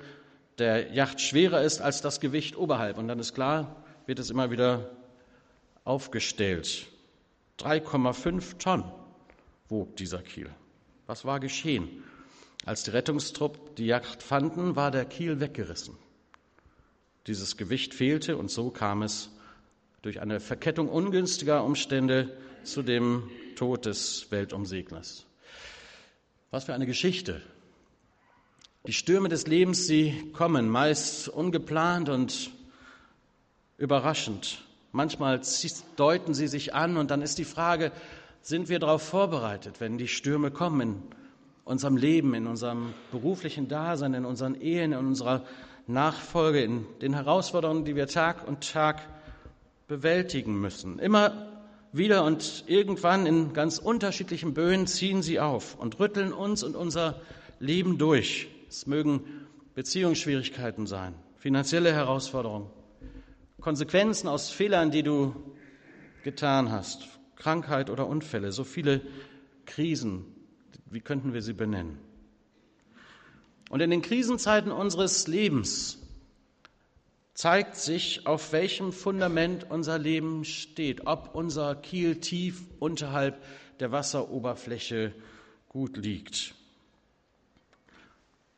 der 0.56 0.94
Yacht 0.94 1.20
schwerer 1.20 1.60
ist 1.60 1.82
als 1.82 2.00
das 2.00 2.18
Gewicht 2.18 2.56
oberhalb. 2.56 2.96
Und 2.96 3.08
dann 3.08 3.18
ist 3.18 3.34
klar, 3.34 3.84
wird 4.06 4.18
es 4.18 4.30
immer 4.30 4.50
wieder 4.50 4.88
aufgestellt. 5.84 6.86
3,5 7.58 8.56
Tonnen 8.56 8.90
wog 9.68 9.94
dieser 9.96 10.22
Kiel. 10.22 10.48
Was 11.06 11.26
war 11.26 11.40
geschehen? 11.40 12.02
Als 12.64 12.84
die 12.84 12.92
Rettungstrupp 12.92 13.76
die 13.76 13.84
Yacht 13.84 14.22
fanden, 14.22 14.76
war 14.76 14.90
der 14.90 15.04
Kiel 15.04 15.40
weggerissen. 15.40 15.94
Dieses 17.26 17.58
Gewicht 17.58 17.92
fehlte 17.92 18.38
und 18.38 18.50
so 18.50 18.70
kam 18.70 19.02
es 19.02 19.28
durch 20.00 20.22
eine 20.22 20.40
Verkettung 20.40 20.88
ungünstiger 20.88 21.62
Umstände 21.62 22.34
zu 22.64 22.80
dem 22.80 23.28
Tod 23.56 23.84
des 23.84 24.30
Weltumseglers. 24.30 25.26
Was 26.50 26.64
für 26.64 26.74
eine 26.74 26.86
Geschichte 26.86 27.42
die 28.86 28.92
Stürme 28.92 29.28
des 29.28 29.48
Lebens, 29.48 29.86
sie 29.86 30.30
kommen 30.32 30.68
meist 30.68 31.28
ungeplant 31.28 32.08
und 32.08 32.52
überraschend. 33.78 34.62
Manchmal 34.92 35.40
deuten 35.96 36.34
sie 36.34 36.46
sich 36.46 36.72
an 36.72 36.96
und 36.96 37.10
dann 37.10 37.20
ist 37.20 37.38
die 37.38 37.44
Frage, 37.44 37.90
sind 38.42 38.68
wir 38.68 38.78
darauf 38.78 39.02
vorbereitet, 39.02 39.80
wenn 39.80 39.98
die 39.98 40.06
Stürme 40.06 40.52
kommen 40.52 40.80
in 40.80 41.02
unserem 41.64 41.96
Leben, 41.96 42.32
in 42.34 42.46
unserem 42.46 42.94
beruflichen 43.10 43.66
Dasein, 43.66 44.14
in 44.14 44.24
unseren 44.24 44.54
Ehen, 44.54 44.92
in 44.92 44.98
unserer 44.98 45.44
Nachfolge, 45.88 46.62
in 46.62 46.86
den 47.02 47.14
Herausforderungen, 47.14 47.84
die 47.84 47.96
wir 47.96 48.06
Tag 48.06 48.46
und 48.46 48.70
Tag 48.70 49.02
bewältigen 49.88 50.60
müssen. 50.60 51.00
Immer 51.00 51.55
wieder 51.96 52.24
und 52.24 52.64
irgendwann 52.66 53.26
in 53.26 53.52
ganz 53.52 53.78
unterschiedlichen 53.78 54.54
Böen 54.54 54.86
ziehen 54.86 55.22
sie 55.22 55.40
auf 55.40 55.78
und 55.78 55.98
rütteln 55.98 56.32
uns 56.32 56.62
und 56.62 56.76
unser 56.76 57.20
Leben 57.58 57.98
durch. 57.98 58.48
Es 58.68 58.86
mögen 58.86 59.22
Beziehungsschwierigkeiten 59.74 60.86
sein, 60.86 61.14
finanzielle 61.36 61.92
Herausforderungen, 61.92 62.68
Konsequenzen 63.60 64.28
aus 64.28 64.50
Fehlern, 64.50 64.90
die 64.90 65.02
du 65.02 65.34
getan 66.24 66.70
hast, 66.70 67.06
Krankheit 67.36 67.90
oder 67.90 68.06
Unfälle, 68.06 68.52
so 68.52 68.64
viele 68.64 69.00
Krisen, 69.64 70.24
wie 70.90 71.00
könnten 71.00 71.34
wir 71.34 71.42
sie 71.42 71.52
benennen? 71.52 71.98
Und 73.68 73.80
in 73.80 73.90
den 73.90 74.02
Krisenzeiten 74.02 74.70
unseres 74.70 75.26
Lebens 75.26 76.05
zeigt 77.36 77.76
sich, 77.76 78.26
auf 78.26 78.52
welchem 78.52 78.92
Fundament 78.92 79.70
unser 79.70 79.98
Leben 79.98 80.44
steht, 80.46 81.06
ob 81.06 81.34
unser 81.34 81.74
Kiel 81.74 82.16
tief 82.16 82.62
unterhalb 82.78 83.42
der 83.78 83.92
Wasseroberfläche 83.92 85.12
gut 85.68 85.98
liegt. 85.98 86.54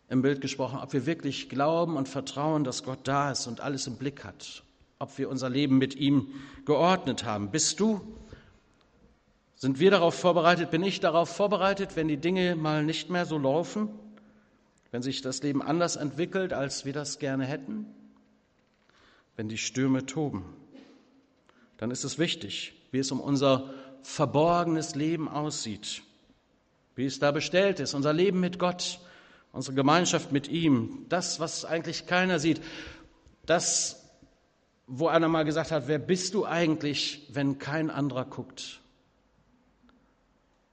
Im 0.08 0.22
Bild 0.22 0.40
gesprochen, 0.40 0.78
ob 0.78 0.92
wir 0.92 1.06
wirklich 1.06 1.48
glauben 1.48 1.96
und 1.96 2.08
vertrauen, 2.08 2.62
dass 2.62 2.84
Gott 2.84 3.00
da 3.02 3.32
ist 3.32 3.48
und 3.48 3.60
alles 3.60 3.88
im 3.88 3.96
Blick 3.96 4.24
hat, 4.24 4.62
ob 5.00 5.18
wir 5.18 5.28
unser 5.28 5.50
Leben 5.50 5.78
mit 5.78 5.96
ihm 5.96 6.28
geordnet 6.64 7.24
haben. 7.24 7.50
Bist 7.50 7.80
du? 7.80 8.00
Sind 9.56 9.80
wir 9.80 9.90
darauf 9.90 10.14
vorbereitet? 10.14 10.70
Bin 10.70 10.84
ich 10.84 11.00
darauf 11.00 11.28
vorbereitet, 11.28 11.96
wenn 11.96 12.06
die 12.06 12.16
Dinge 12.16 12.54
mal 12.54 12.84
nicht 12.84 13.10
mehr 13.10 13.26
so 13.26 13.38
laufen? 13.38 13.88
Wenn 14.92 15.02
sich 15.02 15.20
das 15.20 15.42
Leben 15.42 15.62
anders 15.62 15.96
entwickelt, 15.96 16.52
als 16.52 16.84
wir 16.84 16.92
das 16.92 17.18
gerne 17.18 17.44
hätten? 17.44 17.97
Wenn 19.38 19.48
die 19.48 19.56
Stürme 19.56 20.04
toben? 20.04 20.44
Dann 21.76 21.92
ist 21.92 22.02
es 22.02 22.18
wichtig, 22.18 22.72
wie 22.90 22.98
es 22.98 23.12
um 23.12 23.20
unser 23.20 23.72
verborgenes 24.02 24.96
Leben 24.96 25.28
aussieht, 25.28 26.02
wie 26.96 27.04
es 27.04 27.20
da 27.20 27.30
bestellt 27.30 27.78
ist, 27.78 27.94
unser 27.94 28.12
Leben 28.12 28.40
mit 28.40 28.58
Gott, 28.58 28.98
unsere 29.52 29.76
Gemeinschaft 29.76 30.32
mit 30.32 30.48
ihm, 30.48 31.06
das, 31.08 31.38
was 31.38 31.64
eigentlich 31.64 32.06
keiner 32.06 32.40
sieht, 32.40 32.60
das, 33.46 34.10
wo 34.88 35.06
einer 35.06 35.28
mal 35.28 35.44
gesagt 35.44 35.70
hat, 35.70 35.86
wer 35.86 36.00
bist 36.00 36.34
du 36.34 36.44
eigentlich, 36.44 37.28
wenn 37.28 37.58
kein 37.58 37.90
anderer 37.90 38.24
guckt? 38.24 38.80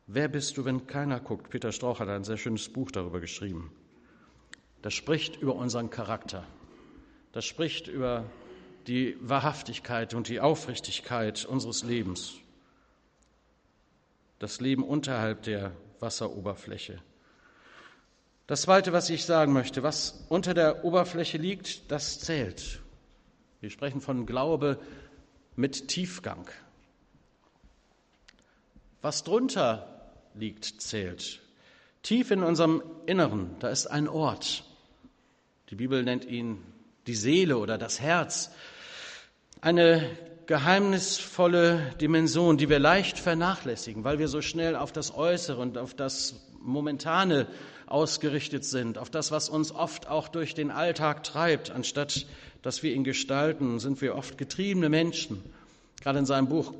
Wer 0.08 0.28
bist 0.28 0.58
du, 0.58 0.66
wenn 0.66 0.88
keiner 0.88 1.20
guckt? 1.20 1.52
Peter 1.52 1.72
Strauch 1.72 2.00
hat 2.00 2.10
ein 2.10 2.24
sehr 2.24 2.38
schönes 2.38 2.68
Buch 2.68 2.90
darüber 2.90 3.20
geschrieben. 3.20 3.72
Das 4.82 4.96
spricht 4.96 5.40
über 5.40 5.54
unseren 5.54 5.92
Charakter. 5.92 6.44
Das 7.32 7.46
spricht 7.46 7.88
über 7.88 8.26
die 8.88 9.18
Wahrhaftigkeit 9.20 10.14
und 10.14 10.28
die 10.28 10.40
Aufrichtigkeit 10.40 11.46
unseres 11.46 11.84
Lebens. 11.84 12.36
Das 14.40 14.62
Leben 14.62 14.84
unterhalb 14.84 15.44
der 15.44 15.72
Wasseroberfläche. 16.00 17.02
Das 18.48 18.64
Zweite, 18.64 18.94
was 18.94 19.10
ich 19.10 19.26
sagen 19.26 19.54
möchte, 19.54 19.82
was 19.82 20.26
unter 20.30 20.54
der 20.54 20.86
Oberfläche 20.86 21.38
liegt, 21.38 21.90
das 21.92 22.20
zählt. 22.20 22.80
Wir 23.60 23.72
sprechen 23.72 24.02
von 24.02 24.28
Glaube 24.28 24.80
mit 25.56 25.88
Tiefgang. 25.88 26.50
Was 29.02 29.24
drunter 29.24 30.12
liegt, 30.36 30.66
zählt. 30.82 31.42
Tief 32.04 32.30
in 32.30 32.44
unserem 32.44 32.84
Inneren, 33.08 33.56
da 33.60 33.70
ist 33.70 33.88
ein 33.88 34.08
Ort. 34.08 34.64
Die 35.72 35.76
Bibel 35.76 36.04
nennt 36.04 36.26
ihn 36.26 36.62
die 37.08 37.16
Seele 37.16 37.58
oder 37.58 37.80
das 37.80 38.00
Herz. 38.00 38.52
Eine 39.62 40.10
geheimnisvolle 40.46 41.94
Dimension, 42.00 42.58
die 42.58 42.70
wir 42.70 42.80
leicht 42.80 43.18
vernachlässigen, 43.18 44.04
weil 44.04 44.20
wir 44.20 44.28
so 44.28 44.42
schnell 44.42 44.76
auf 44.76 44.92
das 44.92 45.16
Äußere 45.16 45.60
und 45.60 45.78
auf 45.78 45.94
das 45.94 46.48
Momentane 46.62 47.48
ausgerichtet 47.88 48.66
sind, 48.66 48.98
auf 48.98 49.10
das, 49.10 49.32
was 49.32 49.50
uns 49.50 49.72
oft 49.72 50.08
auch 50.08 50.28
durch 50.28 50.54
den 50.54 50.72
Alltag 50.72 51.24
treibt, 51.24 51.72
anstatt 51.72 52.26
dass 52.62 52.82
wir 52.82 52.94
ihn 52.94 53.04
gestalten, 53.04 53.80
sind 53.80 54.02
wir 54.02 54.16
oft 54.16 54.38
getriebene 54.38 54.90
Menschen. 54.90 55.44
Gerade 56.02 56.20
in 56.20 56.26
seinem 56.26 56.48
Buch 56.48 56.74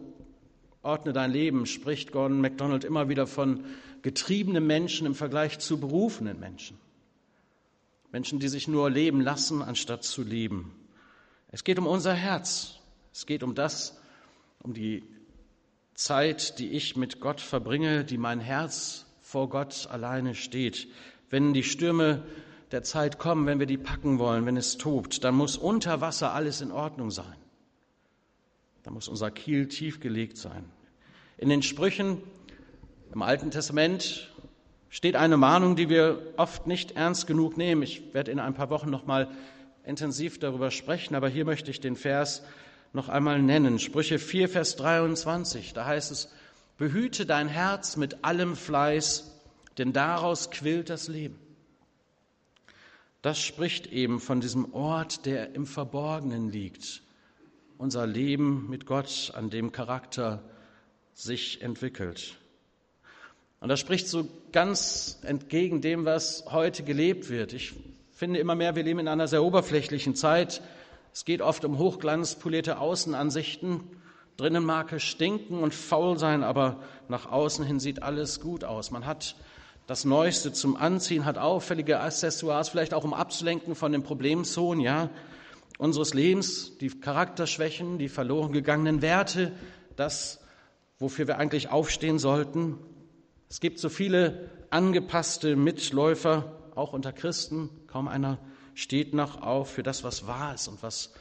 Ordne 0.82 1.14
dein 1.14 1.32
Leben 1.32 1.66
spricht 1.66 2.12
Gordon 2.12 2.42
MacDonald 2.42 2.84
immer 2.84 3.10
wieder 3.10 3.26
von 3.26 3.66
getriebenen 4.04 4.68
Menschen 4.68 5.08
im 5.08 5.16
Vergleich 5.16 5.58
zu 5.58 5.80
berufenen 5.80 6.40
Menschen. 6.40 6.78
Menschen, 8.12 8.40
die 8.40 8.48
sich 8.48 8.68
nur 8.68 8.92
leben 8.92 9.20
lassen, 9.20 9.64
anstatt 9.64 10.04
zu 10.04 10.22
leben. 10.22 10.72
Es 11.56 11.64
geht 11.64 11.80
um 11.80 11.88
unser 11.88 12.14
Herz. 12.14 12.80
Es 13.14 13.26
geht 13.26 13.42
um 13.42 13.56
das, 13.56 13.98
um 14.62 14.74
die 14.74 15.04
Zeit, 15.94 16.60
die 16.60 16.72
ich 16.72 16.98
mit 16.98 17.22
Gott 17.22 17.40
verbringe, 17.40 18.04
die 18.04 18.18
mein 18.18 18.42
Herz 18.42 19.06
vor 19.22 19.48
Gott 19.48 19.88
alleine 19.90 20.36
steht. 20.36 20.90
Wenn 21.30 21.54
die 21.54 21.64
Stürme 21.64 22.26
der 22.72 22.84
Zeit 22.84 23.20
kommen, 23.20 23.46
wenn 23.46 23.60
wir 23.60 23.68
die 23.68 23.78
packen 23.78 24.20
wollen, 24.20 24.46
wenn 24.46 24.58
es 24.58 24.78
tobt, 24.78 25.24
dann 25.24 25.36
muss 25.36 25.56
unter 25.56 26.02
Wasser 26.02 26.34
alles 26.34 26.60
in 26.60 26.74
Ordnung 26.74 27.10
sein. 27.10 27.38
Da 28.84 28.92
muss 28.92 29.08
unser 29.08 29.32
Kiel 29.32 29.70
tief 29.70 30.02
gelegt 30.02 30.36
sein. 30.36 30.66
In 31.38 31.48
den 31.48 31.64
Sprüchen 31.64 32.22
im 33.14 33.22
Alten 33.22 33.50
Testament 33.50 34.30
steht 34.90 35.16
eine 35.16 35.38
Mahnung, 35.38 35.78
die 35.78 35.88
wir 35.88 36.34
oft 36.36 36.68
nicht 36.68 36.98
ernst 36.98 37.28
genug 37.28 37.56
nehmen. 37.56 37.82
Ich 37.82 38.14
werde 38.14 38.32
in 38.32 38.40
ein 38.42 38.56
paar 38.56 38.70
Wochen 38.70 38.90
noch 38.90 39.06
mal 39.06 39.30
intensiv 39.86 40.40
darüber 40.40 40.72
sprechen, 40.72 41.16
aber 41.16 41.30
hier 41.30 41.46
möchte 41.46 41.72
ich 41.72 41.80
den 41.80 41.96
Vers 41.96 42.44
noch 42.94 43.10
einmal 43.10 43.42
nennen. 43.42 43.80
Sprüche 43.80 44.20
4, 44.20 44.50
Vers 44.50 44.76
23. 44.78 45.74
Da 45.74 45.86
heißt 45.86 46.12
es, 46.12 46.30
behüte 46.78 47.26
dein 47.26 47.48
Herz 47.48 47.98
mit 47.98 48.24
allem 48.24 48.56
Fleiß, 48.56 49.32
denn 49.78 49.94
daraus 49.94 50.52
quillt 50.52 50.90
das 50.90 51.08
Leben. 51.08 51.38
Das 53.22 53.40
spricht 53.40 53.88
eben 53.88 54.20
von 54.20 54.40
diesem 54.40 54.74
Ort, 54.74 55.26
der 55.26 55.56
im 55.56 55.66
Verborgenen 55.66 56.52
liegt. 56.52 57.02
Unser 57.78 58.06
Leben 58.06 58.70
mit 58.70 58.86
Gott, 58.86 59.32
an 59.36 59.50
dem 59.50 59.72
Charakter 59.72 60.44
sich 61.14 61.62
entwickelt. 61.62 62.38
Und 63.60 63.70
das 63.70 63.80
spricht 63.80 64.08
so 64.08 64.28
ganz 64.52 65.20
entgegen 65.24 65.82
dem, 65.82 66.06
was 66.06 66.46
heute 66.52 66.84
gelebt 66.84 67.30
wird. 67.30 67.54
Ich 67.54 67.74
finde 68.16 68.40
immer 68.40 68.56
mehr, 68.56 68.78
wir 68.78 68.84
leben 68.84 69.00
in 69.00 69.08
einer 69.10 69.28
sehr 69.28 69.44
oberflächlichen 69.44 70.16
Zeit. 70.16 70.62
Es 71.14 71.26
geht 71.26 71.42
oft 71.42 71.66
um 71.66 71.78
hochglanzpolierte 71.78 72.80
Außenansichten. 72.80 73.82
Drinnen 74.38 74.64
mag 74.64 74.94
es 74.94 75.04
stinken 75.04 75.60
und 75.60 75.74
faul 75.74 76.18
sein, 76.18 76.42
aber 76.42 76.80
nach 77.10 77.30
außen 77.30 77.66
hin 77.66 77.80
sieht 77.80 78.04
alles 78.04 78.40
gut 78.40 78.64
aus. 78.64 78.90
Man 78.90 79.06
hat 79.06 79.36
das 79.86 80.06
Neueste 80.06 80.54
zum 80.54 80.78
Anziehen, 80.78 81.26
hat 81.26 81.38
auffällige 81.38 82.00
Accessoires, 82.00 82.70
vielleicht 82.70 82.94
auch 82.94 83.04
um 83.04 83.14
abzulenken 83.14 83.76
von 83.76 83.92
den 83.92 84.04
Problemzonen, 84.04 84.82
ja, 84.82 85.10
unseres 85.78 86.14
Lebens, 86.14 86.78
die 86.78 86.90
Charakterschwächen, 86.90 87.98
die 87.98 88.08
verloren 88.08 88.54
gegangenen 88.54 89.02
Werte, 89.02 89.52
das, 89.98 90.40
wofür 91.00 91.28
wir 91.28 91.38
eigentlich 91.38 91.70
aufstehen 91.70 92.18
sollten. 92.18 92.78
Es 93.50 93.60
gibt 93.60 93.80
so 93.80 93.90
viele 93.90 94.50
angepasste 94.70 95.58
Mitläufer, 95.58 96.65
auch 96.76 96.94
unter 96.94 97.14
Christen. 97.14 97.70
Kaum 97.88 98.08
einer 98.08 98.38
steht 98.74 99.14
noch 99.14 99.42
auf 99.42 99.72
für 99.72 99.84
das, 99.84 100.04
was 100.04 100.28
wahr 100.28 100.54
ist 100.54 100.68
und 100.68 100.84
was 100.84 101.14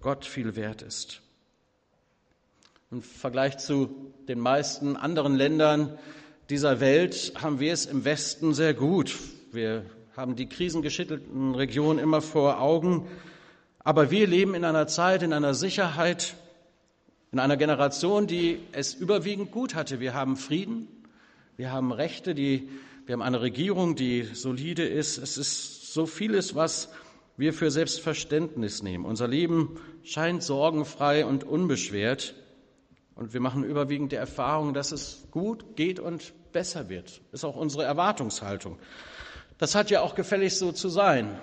Gott 0.00 0.24
viel 0.24 0.56
wert 0.56 0.82
ist. 0.82 1.20
Im 2.90 3.02
Vergleich 3.02 3.58
zu 3.58 4.12
den 4.28 4.40
meisten 4.40 4.96
anderen 4.96 5.34
Ländern 5.34 5.98
dieser 6.48 6.80
Welt 6.80 7.34
haben 7.42 7.60
wir 7.60 7.72
es 7.72 7.84
im 7.84 8.04
Westen 8.04 8.54
sehr 8.54 8.72
gut. 8.72 9.18
Wir 9.52 9.84
haben 10.16 10.36
die 10.36 10.48
krisengeschüttelten 10.48 11.54
Regionen 11.54 11.98
immer 11.98 12.22
vor 12.22 12.60
Augen. 12.60 13.06
Aber 13.80 14.10
wir 14.10 14.26
leben 14.26 14.54
in 14.54 14.64
einer 14.64 14.86
Zeit, 14.86 15.22
in 15.22 15.32
einer 15.32 15.54
Sicherheit, 15.54 16.34
in 17.30 17.38
einer 17.38 17.56
Generation, 17.56 18.26
die 18.26 18.60
es 18.72 18.94
überwiegend 18.94 19.50
gut 19.50 19.74
hatte. 19.74 20.00
Wir 20.00 20.14
haben 20.14 20.36
Frieden, 20.36 20.88
wir 21.56 21.70
haben 21.70 21.92
Rechte, 21.92 22.34
die, 22.34 22.68
wir 23.08 23.14
haben 23.14 23.22
eine 23.22 23.40
Regierung, 23.40 23.96
die 23.96 24.24
solide 24.34 24.86
ist. 24.86 25.16
Es 25.16 25.38
ist 25.38 25.94
so 25.94 26.04
vieles, 26.04 26.54
was 26.54 26.92
wir 27.38 27.54
für 27.54 27.70
Selbstverständnis 27.70 28.82
nehmen. 28.82 29.06
Unser 29.06 29.26
Leben 29.26 29.80
scheint 30.02 30.42
sorgenfrei 30.42 31.24
und 31.24 31.42
unbeschwert. 31.42 32.34
Und 33.14 33.32
wir 33.32 33.40
machen 33.40 33.64
überwiegend 33.64 34.12
die 34.12 34.16
Erfahrung, 34.16 34.74
dass 34.74 34.92
es 34.92 35.26
gut 35.30 35.74
geht 35.74 36.00
und 36.00 36.34
besser 36.52 36.90
wird. 36.90 37.22
Ist 37.32 37.46
auch 37.46 37.56
unsere 37.56 37.84
Erwartungshaltung. 37.84 38.78
Das 39.56 39.74
hat 39.74 39.88
ja 39.88 40.02
auch 40.02 40.14
gefällig 40.14 40.58
so 40.58 40.70
zu 40.70 40.90
sein. 40.90 41.40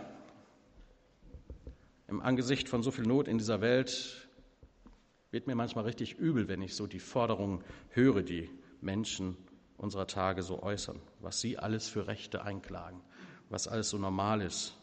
Im 2.07 2.21
Angesicht 2.21 2.69
von 2.69 2.83
so 2.83 2.91
viel 2.91 3.07
Not 3.07 3.27
in 3.27 3.39
dieser 3.39 3.61
Welt 3.61 4.29
wird 5.31 5.47
mir 5.47 5.55
manchmal 5.55 5.85
richtig 5.85 6.19
übel, 6.19 6.47
wenn 6.47 6.61
ich 6.61 6.75
so 6.75 6.85
die 6.85 6.99
Forderungen 6.99 7.63
höre, 7.89 8.21
die 8.21 8.51
Menschen 8.81 9.35
unserer 9.77 10.07
Tage 10.07 10.43
so 10.43 10.61
äußern, 10.61 10.99
was 11.19 11.39
sie 11.39 11.57
alles 11.57 11.87
für 11.87 12.07
Rechte 12.07 12.43
einklagen, 12.43 13.01
was 13.49 13.67
alles 13.67 13.89
so 13.89 13.97
normal 13.97 14.41
ist. 14.41 14.73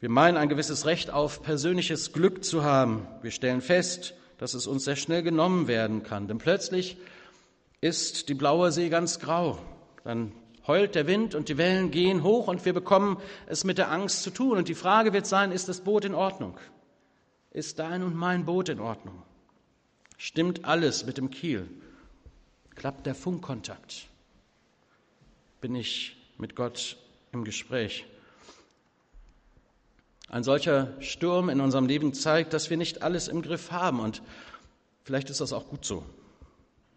Wir 0.00 0.08
meinen 0.08 0.36
ein 0.36 0.48
gewisses 0.48 0.84
Recht 0.84 1.10
auf 1.10 1.42
persönliches 1.42 2.12
Glück 2.12 2.44
zu 2.44 2.64
haben. 2.64 3.06
Wir 3.22 3.30
stellen 3.30 3.60
fest, 3.60 4.14
dass 4.38 4.54
es 4.54 4.66
uns 4.66 4.84
sehr 4.84 4.96
schnell 4.96 5.22
genommen 5.22 5.68
werden 5.68 6.02
kann. 6.02 6.26
Denn 6.26 6.38
plötzlich 6.38 6.96
ist 7.80 8.28
die 8.28 8.34
blaue 8.34 8.72
See 8.72 8.88
ganz 8.88 9.20
grau. 9.20 9.58
Dann 10.02 10.32
heult 10.66 10.96
der 10.96 11.06
Wind 11.06 11.36
und 11.36 11.48
die 11.48 11.58
Wellen 11.58 11.92
gehen 11.92 12.24
hoch 12.24 12.48
und 12.48 12.64
wir 12.64 12.72
bekommen 12.72 13.18
es 13.46 13.62
mit 13.62 13.78
der 13.78 13.92
Angst 13.92 14.24
zu 14.24 14.30
tun. 14.30 14.58
Und 14.58 14.66
die 14.66 14.74
Frage 14.74 15.12
wird 15.12 15.26
sein, 15.26 15.52
ist 15.52 15.68
das 15.68 15.82
Boot 15.82 16.04
in 16.04 16.14
Ordnung? 16.14 16.58
Ist 17.52 17.78
dein 17.78 18.02
und 18.02 18.16
mein 18.16 18.44
Boot 18.44 18.68
in 18.68 18.80
Ordnung? 18.80 19.22
Stimmt 20.16 20.64
alles 20.64 21.06
mit 21.06 21.18
dem 21.18 21.30
Kiel? 21.30 21.68
Klappt 22.74 23.06
der 23.06 23.14
Funkkontakt? 23.14 24.06
Bin 25.60 25.74
ich 25.74 26.16
mit 26.38 26.56
Gott 26.56 26.96
im 27.32 27.44
Gespräch? 27.44 28.04
Ein 30.28 30.44
solcher 30.44 31.00
Sturm 31.00 31.48
in 31.48 31.60
unserem 31.60 31.86
Leben 31.86 32.14
zeigt, 32.14 32.52
dass 32.52 32.70
wir 32.70 32.76
nicht 32.76 33.02
alles 33.02 33.28
im 33.28 33.42
Griff 33.42 33.70
haben 33.70 34.00
und 34.00 34.22
vielleicht 35.04 35.30
ist 35.30 35.40
das 35.40 35.52
auch 35.52 35.68
gut 35.68 35.84
so. 35.84 36.04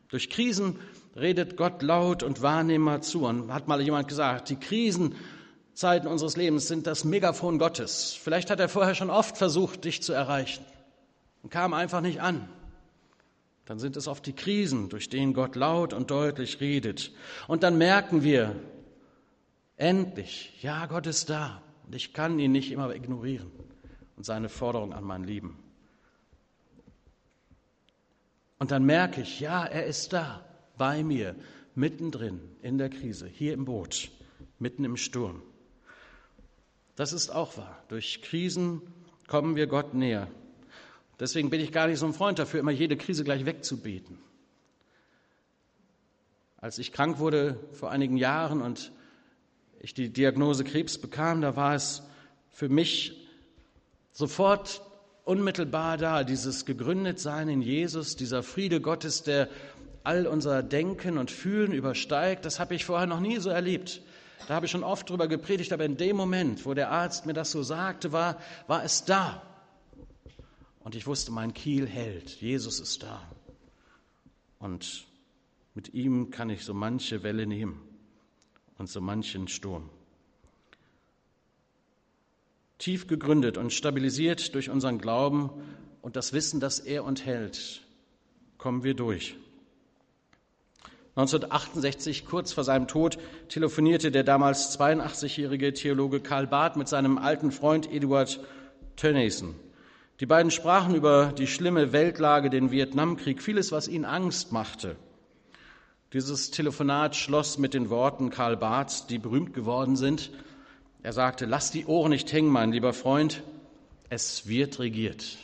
Durch 0.09 0.29
Krisen 0.29 0.79
redet 1.15 1.57
Gott 1.57 1.81
laut 1.81 2.23
und 2.23 2.41
wahrnehmbar 2.41 3.01
zu. 3.01 3.25
Und 3.25 3.53
hat 3.53 3.67
mal 3.67 3.81
jemand 3.81 4.07
gesagt, 4.07 4.49
die 4.49 4.57
Krisenzeiten 4.57 6.07
unseres 6.07 6.37
Lebens 6.37 6.67
sind 6.67 6.87
das 6.87 7.03
Megafon 7.03 7.59
Gottes. 7.59 8.13
Vielleicht 8.13 8.49
hat 8.49 8.59
er 8.59 8.69
vorher 8.69 8.95
schon 8.95 9.09
oft 9.09 9.37
versucht, 9.37 9.85
dich 9.85 10.03
zu 10.03 10.13
erreichen 10.13 10.63
und 11.43 11.49
kam 11.49 11.73
einfach 11.73 12.01
nicht 12.01 12.21
an. 12.21 12.47
Dann 13.65 13.79
sind 13.79 13.97
es 13.97 14.07
oft 14.07 14.25
die 14.25 14.33
Krisen, 14.33 14.89
durch 14.89 15.09
denen 15.09 15.33
Gott 15.33 15.55
laut 15.55 15.93
und 15.93 16.11
deutlich 16.11 16.61
redet. 16.61 17.11
Und 17.47 17.63
dann 17.63 17.77
merken 17.77 18.23
wir 18.23 18.55
endlich, 19.77 20.61
ja, 20.61 20.85
Gott 20.85 21.07
ist 21.07 21.29
da. 21.29 21.61
Und 21.85 21.95
ich 21.95 22.13
kann 22.13 22.39
ihn 22.39 22.51
nicht 22.51 22.71
immer 22.71 22.93
ignorieren 22.93 23.51
und 24.15 24.25
seine 24.25 24.49
Forderung 24.49 24.93
an 24.93 25.03
mein 25.03 25.23
Leben. 25.23 25.57
Und 28.57 28.71
dann 28.71 28.85
merke 28.85 29.21
ich, 29.21 29.39
ja, 29.39 29.65
er 29.65 29.85
ist 29.85 30.13
da, 30.13 30.45
bei 30.77 31.03
mir, 31.03 31.35
mittendrin 31.73 32.39
in 32.61 32.77
der 32.77 32.89
Krise, 32.89 33.27
hier 33.27 33.53
im 33.53 33.65
Boot, 33.65 34.09
mitten 34.59 34.85
im 34.85 34.97
Sturm. 34.97 35.41
Das 36.95 37.11
ist 37.11 37.29
auch 37.29 37.57
wahr. 37.57 37.83
Durch 37.89 38.21
Krisen 38.21 38.81
kommen 39.27 39.55
wir 39.55 39.67
Gott 39.67 39.93
näher. 39.93 40.29
Deswegen 41.19 41.49
bin 41.49 41.61
ich 41.61 41.71
gar 41.71 41.87
nicht 41.87 41.99
so 41.99 42.05
ein 42.05 42.13
Freund 42.13 42.39
dafür, 42.39 42.59
immer 42.59 42.71
jede 42.71 42.97
Krise 42.97 43.23
gleich 43.23 43.45
wegzubeten. 43.45 44.17
Als 46.57 46.77
ich 46.79 46.91
krank 46.91 47.19
wurde 47.19 47.59
vor 47.73 47.91
einigen 47.91 48.17
Jahren 48.17 48.61
und 48.61 48.91
ich 49.79 49.93
die 49.93 50.09
Diagnose 50.09 50.63
Krebs 50.63 50.97
bekam, 50.97 51.41
da 51.41 51.55
war 51.55 51.75
es 51.75 52.03
für 52.49 52.69
mich 52.69 53.27
sofort 54.11 54.81
unmittelbar 55.25 55.97
da, 55.97 56.23
dieses 56.23 56.65
Gegründetsein 56.65 57.49
in 57.49 57.61
Jesus, 57.61 58.15
dieser 58.15 58.43
Friede 58.43 58.81
Gottes, 58.81 59.23
der 59.23 59.49
all 60.03 60.27
unser 60.27 60.63
Denken 60.63 61.17
und 61.17 61.31
Fühlen 61.31 61.71
übersteigt, 61.71 62.45
das 62.45 62.59
habe 62.59 62.75
ich 62.75 62.85
vorher 62.85 63.07
noch 63.07 63.19
nie 63.19 63.37
so 63.37 63.49
erlebt. 63.49 64.01
Da 64.47 64.53
habe 64.53 64.67
ich 64.67 64.71
schon 64.71 64.83
oft 64.83 65.09
drüber 65.09 65.27
gepredigt, 65.27 65.73
aber 65.73 65.85
in 65.85 65.97
dem 65.97 66.15
Moment, 66.15 66.65
wo 66.65 66.73
der 66.73 66.91
Arzt 66.91 67.25
mir 67.25 67.33
das 67.33 67.51
so 67.51 67.63
sagte, 67.63 68.11
war, 68.11 68.37
war 68.67 68.83
es 68.83 69.05
da. 69.05 69.41
Und 70.85 70.93
ich 70.93 71.07
wusste, 71.07 71.31
mein 71.31 71.55
Kiel 71.55 71.87
hält, 71.87 72.29
Jesus 72.41 72.79
ist 72.79 73.01
da. 73.01 73.19
Und 74.59 75.07
mit 75.73 75.95
ihm 75.95 76.29
kann 76.29 76.51
ich 76.51 76.63
so 76.63 76.75
manche 76.75 77.23
Welle 77.23 77.47
nehmen 77.47 77.81
und 78.77 78.87
so 78.87 79.01
manchen 79.01 79.47
Sturm. 79.47 79.89
Tief 82.77 83.07
gegründet 83.07 83.57
und 83.57 83.73
stabilisiert 83.73 84.53
durch 84.53 84.69
unseren 84.69 84.99
Glauben 84.99 85.49
und 86.03 86.15
das 86.15 86.33
Wissen, 86.33 86.59
dass 86.59 86.77
er 86.77 87.03
uns 87.03 87.25
hält, 87.25 87.81
kommen 88.59 88.83
wir 88.83 88.93
durch. 88.93 89.35
1968, 91.15 92.27
kurz 92.27 92.53
vor 92.53 92.63
seinem 92.63 92.87
Tod, 92.87 93.17
telefonierte 93.49 94.11
der 94.11 94.23
damals 94.23 94.77
82-jährige 94.77 95.73
Theologe 95.73 96.19
Karl 96.19 96.45
Barth 96.45 96.75
mit 96.75 96.87
seinem 96.87 97.17
alten 97.17 97.51
Freund 97.51 97.91
Eduard 97.91 98.39
Tönnissen. 98.97 99.64
Die 100.21 100.25
beiden 100.25 100.49
sprachen 100.49 100.95
über 100.95 101.33
die 101.37 101.47
schlimme 101.47 101.91
Weltlage, 101.91 102.49
den 102.49 102.71
Vietnamkrieg, 102.71 103.41
vieles, 103.41 103.73
was 103.73 103.89
ihnen 103.89 104.05
Angst 104.05 104.53
machte. 104.53 104.95
Dieses 106.13 106.51
Telefonat 106.51 107.17
schloss 107.17 107.57
mit 107.57 107.73
den 107.73 107.89
Worten 107.89 108.29
Karl 108.29 108.55
Barths, 108.55 109.07
die 109.07 109.19
berühmt 109.19 109.53
geworden 109.53 109.97
sind. 109.97 110.31
Er 111.03 111.11
sagte, 111.11 111.45
lass 111.45 111.71
die 111.71 111.85
Ohren 111.85 112.11
nicht 112.11 112.31
hängen, 112.31 112.49
mein 112.49 112.71
lieber 112.71 112.93
Freund, 112.93 113.43
es 114.07 114.47
wird 114.47 114.79
regiert. 114.79 115.37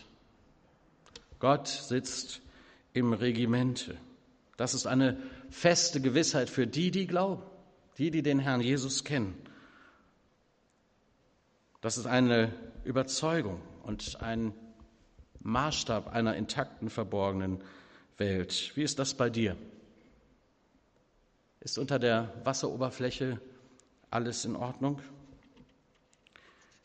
Gott 1.39 1.67
sitzt 1.67 2.41
im 2.93 3.11
Regimente. 3.11 3.97
Das 4.55 4.73
ist 4.73 4.85
eine 4.85 5.17
feste 5.49 5.99
Gewissheit 5.99 6.49
für 6.49 6.65
die, 6.65 6.91
die 6.91 7.07
glauben, 7.07 7.43
die, 7.97 8.09
die 8.09 8.21
den 8.21 8.39
Herrn 8.39 8.61
Jesus 8.61 9.03
kennen. 9.03 9.35
Das 11.81 11.97
ist 11.97 12.05
eine 12.05 12.53
Überzeugung 12.85 13.59
und 13.83 14.21
ein 14.21 14.53
Maßstab 15.39 16.13
einer 16.13 16.35
intakten, 16.35 16.89
verborgenen 16.89 17.61
Welt. 18.17 18.71
Wie 18.75 18.83
ist 18.83 18.99
das 18.99 19.13
bei 19.13 19.29
dir? 19.29 19.55
Ist 21.59 21.77
unter 21.77 21.99
der 21.99 22.33
Wasseroberfläche 22.43 23.39
alles 24.09 24.45
in 24.45 24.55
Ordnung? 24.55 24.99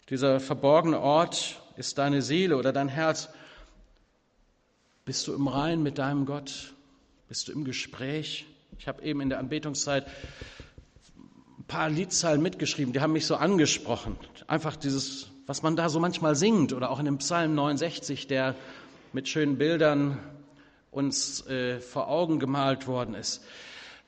Dieser 0.08 0.38
verborgene 0.38 1.00
Ort 1.00 1.60
ist 1.76 1.98
deine 1.98 2.22
Seele 2.22 2.56
oder 2.56 2.72
dein 2.72 2.88
Herz. 2.88 3.28
Bist 5.04 5.26
du 5.26 5.34
im 5.34 5.48
Rein 5.48 5.82
mit 5.82 5.98
deinem 5.98 6.26
Gott? 6.26 6.74
Bist 7.28 7.48
du 7.48 7.52
im 7.52 7.64
Gespräch? 7.64 8.46
Ich 8.78 8.86
habe 8.88 9.02
eben 9.02 9.20
in 9.20 9.30
der 9.30 9.38
Anbetungszeit 9.38 10.06
ein 11.58 11.64
paar 11.66 11.90
Liedzeilen 11.90 12.42
mitgeschrieben, 12.42 12.92
die 12.92 13.00
haben 13.00 13.12
mich 13.12 13.26
so 13.26 13.36
angesprochen. 13.36 14.16
Einfach 14.46 14.76
dieses 14.76 15.30
was 15.46 15.62
man 15.62 15.76
da 15.76 15.88
so 15.88 16.00
manchmal 16.00 16.34
singt 16.34 16.72
oder 16.72 16.90
auch 16.90 16.98
in 16.98 17.04
dem 17.04 17.18
Psalm 17.18 17.54
69, 17.54 18.26
der 18.26 18.56
mit 19.12 19.28
schönen 19.28 19.58
Bildern 19.58 20.18
uns 20.90 21.46
äh, 21.46 21.80
vor 21.80 22.08
Augen 22.08 22.38
gemalt 22.38 22.86
worden 22.86 23.14
ist. 23.14 23.42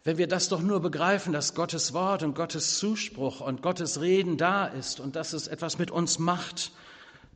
Wenn 0.05 0.19
wir 0.19 0.27
das 0.27 0.49
doch 0.49 0.63
nur 0.63 0.81
begreifen, 0.81 1.33
dass 1.33 1.55
Gottes 1.55 1.93
Wort 1.93 2.23
und 2.23 2.35
Gottes 2.35 2.79
Zuspruch 2.79 3.41
und 3.41 3.63
Gottes 3.63 4.01
Reden 4.01 4.37
da 4.37 4.67
ist 4.67 5.01
und 5.01 5.17
dass 5.17 5.33
es 5.33 5.49
etwas 5.49 5.79
mit 5.79 5.91
uns 5.91 6.19
macht, 6.19 6.73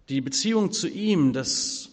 die 0.08 0.20
Beziehung 0.20 0.72
zu 0.72 0.88
ihm, 0.88 1.32
das 1.32 1.90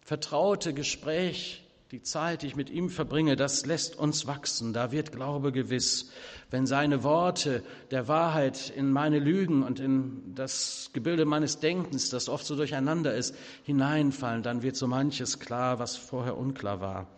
vertraute 0.00 0.72
Gespräch, 0.72 1.64
die 1.90 2.02
Zeit, 2.02 2.42
die 2.42 2.46
ich 2.46 2.54
mit 2.54 2.70
ihm 2.70 2.88
verbringe, 2.88 3.34
das 3.34 3.66
lässt 3.66 3.98
uns 3.98 4.28
wachsen. 4.28 4.72
Da 4.72 4.92
wird 4.92 5.10
Glaube 5.10 5.50
gewiss. 5.50 6.10
Wenn 6.48 6.64
seine 6.64 7.02
Worte 7.02 7.64
der 7.90 8.06
Wahrheit 8.06 8.70
in 8.70 8.92
meine 8.92 9.18
Lügen 9.18 9.64
und 9.64 9.80
in 9.80 10.34
das 10.36 10.90
Gebilde 10.92 11.24
meines 11.24 11.58
Denkens, 11.58 12.08
das 12.08 12.28
oft 12.28 12.46
so 12.46 12.54
durcheinander 12.54 13.14
ist, 13.14 13.34
hineinfallen, 13.64 14.44
dann 14.44 14.62
wird 14.62 14.76
so 14.76 14.86
manches 14.86 15.40
klar, 15.40 15.80
was 15.80 15.96
vorher 15.96 16.36
unklar 16.36 16.80
war. 16.80 17.08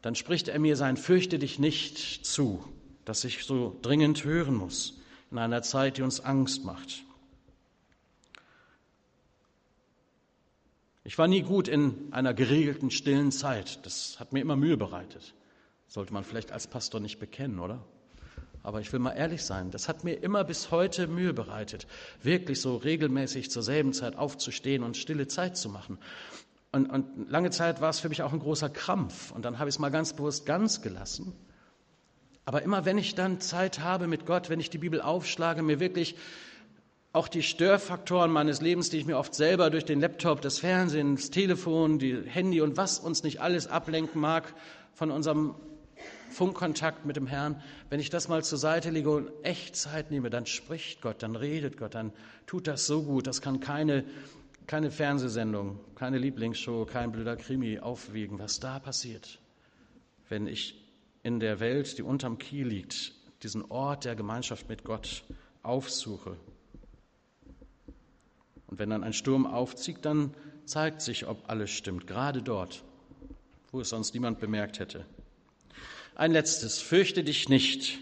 Dann 0.00 0.14
spricht 0.14 0.48
er 0.48 0.58
mir 0.58 0.76
sein 0.76 0.96
Fürchte 0.96 1.38
dich 1.38 1.58
nicht 1.58 2.24
zu, 2.24 2.64
das 3.04 3.24
ich 3.24 3.44
so 3.44 3.78
dringend 3.82 4.24
hören 4.24 4.54
muss 4.54 4.98
in 5.30 5.36
einer 5.36 5.62
Zeit, 5.62 5.98
die 5.98 6.02
uns 6.02 6.20
Angst 6.20 6.64
macht. 6.64 7.04
Ich 11.06 11.18
war 11.18 11.28
nie 11.28 11.42
gut 11.42 11.68
in 11.68 12.08
einer 12.12 12.32
geregelten, 12.32 12.90
stillen 12.90 13.30
Zeit. 13.30 13.84
Das 13.84 14.18
hat 14.18 14.32
mir 14.32 14.40
immer 14.40 14.56
Mühe 14.56 14.78
bereitet. 14.78 15.34
Sollte 15.86 16.14
man 16.14 16.24
vielleicht 16.24 16.50
als 16.50 16.66
Pastor 16.66 16.98
nicht 16.98 17.18
bekennen, 17.18 17.60
oder? 17.60 17.84
Aber 18.62 18.80
ich 18.80 18.90
will 18.90 19.00
mal 19.00 19.12
ehrlich 19.12 19.44
sein, 19.44 19.70
das 19.70 19.88
hat 19.88 20.04
mir 20.04 20.14
immer 20.14 20.42
bis 20.42 20.70
heute 20.70 21.06
Mühe 21.06 21.34
bereitet, 21.34 21.86
wirklich 22.22 22.62
so 22.62 22.76
regelmäßig 22.76 23.50
zur 23.50 23.62
selben 23.62 23.92
Zeit 23.92 24.16
aufzustehen 24.16 24.82
und 24.82 24.96
stille 24.96 25.28
Zeit 25.28 25.58
zu 25.58 25.68
machen. 25.68 25.98
Und, 26.72 26.86
und 26.86 27.30
lange 27.30 27.50
Zeit 27.50 27.82
war 27.82 27.90
es 27.90 28.00
für 28.00 28.08
mich 28.08 28.22
auch 28.22 28.32
ein 28.32 28.38
großer 28.38 28.70
Krampf. 28.70 29.30
Und 29.32 29.44
dann 29.44 29.58
habe 29.58 29.68
ich 29.68 29.74
es 29.74 29.78
mal 29.78 29.90
ganz 29.90 30.14
bewusst 30.14 30.46
ganz 30.46 30.80
gelassen. 30.80 31.34
Aber 32.46 32.62
immer 32.62 32.86
wenn 32.86 32.96
ich 32.96 33.14
dann 33.14 33.40
Zeit 33.40 33.80
habe 33.80 34.06
mit 34.06 34.24
Gott, 34.24 34.48
wenn 34.48 34.60
ich 34.60 34.70
die 34.70 34.78
Bibel 34.78 35.02
aufschlage, 35.02 35.62
mir 35.62 35.80
wirklich 35.80 36.16
auch 37.14 37.28
die 37.28 37.44
Störfaktoren 37.44 38.30
meines 38.30 38.60
Lebens, 38.60 38.90
die 38.90 38.98
ich 38.98 39.06
mir 39.06 39.16
oft 39.16 39.36
selber 39.36 39.70
durch 39.70 39.84
den 39.84 40.00
Laptop, 40.00 40.40
das 40.40 40.58
Fernsehen, 40.58 41.14
das 41.14 41.30
Telefon, 41.30 42.00
die 42.00 42.20
Handy 42.26 42.60
und 42.60 42.76
was 42.76 42.98
uns 42.98 43.22
nicht 43.22 43.40
alles 43.40 43.68
ablenken 43.68 44.20
mag 44.20 44.52
von 44.94 45.12
unserem 45.12 45.54
Funkkontakt 46.30 47.06
mit 47.06 47.14
dem 47.14 47.28
Herrn, 47.28 47.62
wenn 47.88 48.00
ich 48.00 48.10
das 48.10 48.26
mal 48.26 48.42
zur 48.42 48.58
Seite 48.58 48.90
lege 48.90 49.10
und 49.10 49.30
echt 49.44 49.76
Zeit 49.76 50.10
nehme, 50.10 50.28
dann 50.28 50.44
spricht 50.46 51.02
Gott, 51.02 51.22
dann 51.22 51.36
redet 51.36 51.76
Gott, 51.76 51.94
dann 51.94 52.12
tut 52.46 52.66
das 52.66 52.84
so 52.84 53.04
gut, 53.04 53.28
das 53.28 53.40
kann 53.40 53.60
keine, 53.60 54.04
keine 54.66 54.90
Fernsehsendung, 54.90 55.78
keine 55.94 56.18
Lieblingsshow, 56.18 56.84
kein 56.84 57.12
blöder 57.12 57.36
Krimi 57.36 57.78
aufwiegen, 57.78 58.40
was 58.40 58.58
da 58.58 58.80
passiert, 58.80 59.38
wenn 60.28 60.48
ich 60.48 60.82
in 61.22 61.38
der 61.38 61.60
Welt, 61.60 61.96
die 61.96 62.02
unterm 62.02 62.38
Kiel 62.38 62.66
liegt, 62.66 63.12
diesen 63.44 63.64
Ort 63.70 64.04
der 64.04 64.16
Gemeinschaft 64.16 64.68
mit 64.68 64.82
Gott 64.82 65.22
aufsuche 65.62 66.36
und 68.66 68.78
wenn 68.78 68.90
dann 68.90 69.04
ein 69.04 69.12
Sturm 69.12 69.46
aufzieht, 69.46 69.98
dann 70.02 70.34
zeigt 70.64 71.02
sich, 71.02 71.26
ob 71.26 71.48
alles 71.48 71.70
stimmt, 71.70 72.06
gerade 72.06 72.42
dort, 72.42 72.82
wo 73.72 73.80
es 73.80 73.90
sonst 73.90 74.14
niemand 74.14 74.40
bemerkt 74.40 74.78
hätte. 74.78 75.04
Ein 76.14 76.32
letztes, 76.32 76.80
fürchte 76.80 77.24
dich 77.24 77.48
nicht, 77.48 77.98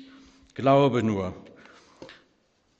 glaube 0.55 1.03
nur. 1.03 1.35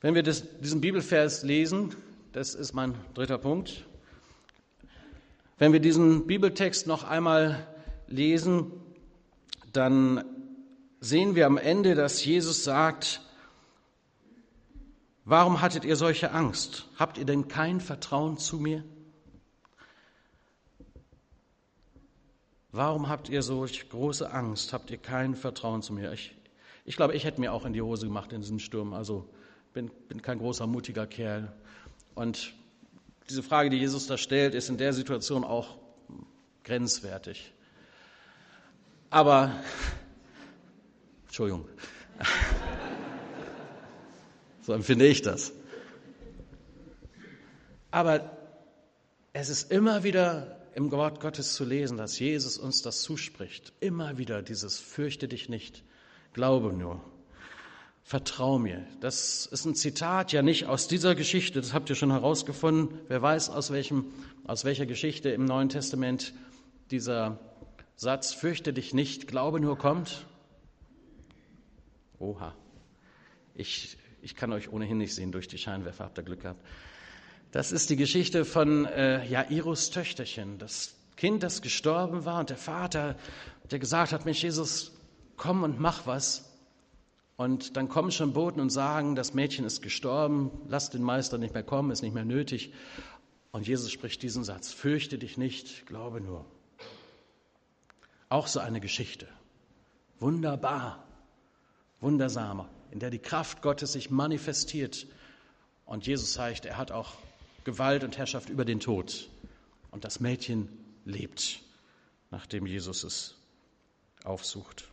Wenn 0.01 0.15
wir 0.15 0.23
das, 0.23 0.43
diesen 0.59 0.81
Bibelvers 0.81 1.43
lesen, 1.43 1.95
das 2.33 2.55
ist 2.55 2.73
mein 2.73 2.95
dritter 3.13 3.37
Punkt, 3.37 3.85
wenn 5.59 5.71
wir 5.71 5.79
diesen 5.79 6.27
Bibeltext 6.27 6.87
noch 6.87 7.03
einmal 7.03 7.67
lesen, 8.07 8.71
dann 9.71 10.25
sehen 10.99 11.35
wir 11.35 11.45
am 11.45 11.57
Ende, 11.57 11.95
dass 11.95 12.23
Jesus 12.23 12.63
sagt, 12.63 13.21
warum 15.25 15.61
hattet 15.61 15.85
ihr 15.85 15.95
solche 15.95 16.31
Angst? 16.31 16.87
Habt 16.97 17.17
ihr 17.17 17.25
denn 17.25 17.47
kein 17.47 17.79
Vertrauen 17.81 18.37
zu 18.37 18.57
mir? 18.57 18.83
Warum 22.71 23.07
habt 23.07 23.29
ihr 23.29 23.43
solch 23.43 23.87
große 23.89 24.31
Angst? 24.31 24.73
Habt 24.73 24.89
ihr 24.89 24.97
kein 24.97 25.35
Vertrauen 25.35 25.83
zu 25.83 25.93
mir? 25.93 26.11
Ich, 26.11 26.35
ich 26.85 26.95
glaube, 26.95 27.13
ich 27.13 27.23
hätte 27.23 27.39
mir 27.39 27.53
auch 27.53 27.65
in 27.65 27.73
die 27.73 27.81
Hose 27.83 28.07
gemacht 28.07 28.33
in 28.33 28.41
diesem 28.41 28.57
Sturm. 28.57 28.93
Also 28.93 29.29
bin, 29.73 29.91
bin 30.07 30.23
kein 30.23 30.39
großer, 30.39 30.65
mutiger 30.65 31.05
Kerl. 31.05 31.53
Und 32.15 32.53
diese 33.29 33.43
Frage, 33.43 33.69
die 33.69 33.77
Jesus 33.77 34.07
da 34.07 34.17
stellt, 34.17 34.55
ist 34.55 34.69
in 34.69 34.77
der 34.77 34.91
Situation 34.93 35.43
auch 35.43 35.75
grenzwertig. 36.63 37.53
Aber, 39.11 39.51
Entschuldigung, 41.27 41.67
so 44.63 44.73
empfinde 44.73 45.05
ich 45.05 45.21
das. 45.21 45.53
Aber 47.91 48.35
es 49.33 49.49
ist 49.49 49.71
immer 49.71 50.03
wieder 50.03 50.57
im 50.73 50.89
Wort 50.91 51.19
Gottes 51.19 51.53
zu 51.53 51.65
lesen, 51.65 51.97
dass 51.97 52.17
Jesus 52.17 52.57
uns 52.57 52.81
das 52.81 53.01
zuspricht. 53.01 53.73
Immer 53.79 54.17
wieder 54.17 54.41
dieses 54.41 54.79
Fürchte 54.79 55.27
dich 55.27 55.49
nicht, 55.49 55.83
glaube 56.33 56.73
nur, 56.73 57.03
vertrau 58.03 58.57
mir. 58.57 58.87
Das 58.99 59.45
ist 59.45 59.65
ein 59.65 59.75
Zitat 59.75 60.31
ja 60.31 60.41
nicht 60.41 60.65
aus 60.65 60.87
dieser 60.87 61.13
Geschichte, 61.13 61.61
das 61.61 61.73
habt 61.73 61.89
ihr 61.89 61.95
schon 61.95 62.11
herausgefunden. 62.11 62.99
Wer 63.07 63.21
weiß, 63.21 63.49
aus, 63.49 63.71
welchem, 63.71 64.05
aus 64.45 64.65
welcher 64.65 64.85
Geschichte 64.85 65.29
im 65.29 65.45
Neuen 65.45 65.69
Testament 65.69 66.33
dieser 66.89 67.39
Satz, 67.95 68.33
fürchte 68.33 68.73
dich 68.73 68.93
nicht, 68.93 69.27
glaube 69.27 69.59
nur 69.59 69.77
kommt. 69.77 70.25
Oha, 72.17 72.55
ich, 73.53 73.97
ich 74.23 74.35
kann 74.35 74.53
euch 74.53 74.71
ohnehin 74.71 74.97
nicht 74.97 75.13
sehen 75.13 75.31
durch 75.31 75.47
die 75.47 75.57
Scheinwerfer, 75.57 76.05
habt 76.05 76.17
ihr 76.17 76.23
Glück 76.23 76.41
gehabt. 76.41 76.65
Das 77.51 77.71
ist 77.71 77.89
die 77.89 77.97
Geschichte 77.97 78.45
von 78.45 78.85
äh, 78.85 79.23
Jairus 79.25 79.91
Töchterchen, 79.91 80.57
das 80.57 80.95
Kind, 81.17 81.43
das 81.43 81.61
gestorben 81.61 82.25
war 82.25 82.39
und 82.39 82.49
der 82.49 82.57
Vater, 82.57 83.15
der 83.69 83.79
gesagt 83.79 84.11
hat, 84.11 84.25
Mensch 84.25 84.41
Jesus, 84.41 84.91
komm 85.37 85.63
und 85.63 85.79
mach 85.79 86.07
was. 86.07 86.49
Und 87.35 87.77
dann 87.77 87.89
kommen 87.89 88.11
schon 88.11 88.33
Boten 88.33 88.59
und 88.59 88.69
sagen, 88.69 89.15
das 89.15 89.33
Mädchen 89.33 89.65
ist 89.65 89.81
gestorben, 89.81 90.51
lass 90.67 90.89
den 90.89 91.03
Meister 91.03 91.37
nicht 91.37 91.53
mehr 91.53 91.63
kommen, 91.63 91.91
ist 91.91 92.01
nicht 92.01 92.13
mehr 92.13 92.25
nötig. 92.25 92.73
Und 93.51 93.67
Jesus 93.67 93.91
spricht 93.91 94.21
diesen 94.23 94.43
Satz, 94.43 94.71
fürchte 94.71 95.17
dich 95.17 95.37
nicht, 95.37 95.85
glaube 95.85 96.21
nur. 96.21 96.45
Auch 98.29 98.47
so 98.47 98.59
eine 98.59 98.79
Geschichte. 98.79 99.27
Wunderbar, 100.19 101.03
wundersamer, 101.99 102.69
in 102.93 102.99
der 102.99 103.09
die 103.09 103.17
Kraft 103.17 103.63
Gottes 103.63 103.93
sich 103.93 104.11
manifestiert. 104.11 105.07
Und 105.83 106.05
Jesus 106.05 106.33
zeigt, 106.33 106.65
er 106.65 106.77
hat 106.77 106.91
auch 106.91 107.13
Gewalt 107.63 108.03
und 108.03 108.19
Herrschaft 108.19 108.49
über 108.49 108.65
den 108.65 108.79
Tod. 108.79 109.29
Und 109.89 110.05
das 110.05 110.19
Mädchen 110.19 110.69
lebt, 111.03 111.61
nachdem 112.29 112.67
Jesus 112.67 113.03
es 113.03 113.35
aufsucht. 114.23 114.87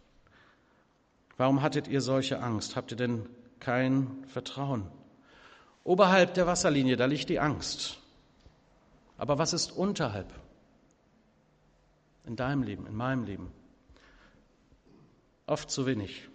Warum 1.36 1.60
hattet 1.60 1.88
ihr 1.88 2.00
solche 2.00 2.40
Angst? 2.40 2.74
Habt 2.74 2.90
ihr 2.90 2.96
denn 2.96 3.28
kein 3.60 4.24
Vertrauen? 4.28 4.86
Oberhalb 5.84 6.32
der 6.32 6.46
Wasserlinie, 6.46 6.96
da 6.96 7.04
liegt 7.04 7.28
die 7.28 7.38
Angst. 7.38 7.98
Aber 9.18 9.36
was 9.36 9.52
ist 9.52 9.72
unterhalb? 9.72 10.32
In 12.24 12.34
deinem 12.34 12.62
Leben, 12.62 12.86
in 12.86 12.94
meinem 12.94 13.24
Leben? 13.24 13.52
Oft 15.46 15.70
zu 15.70 15.84
wenig. 15.84 16.29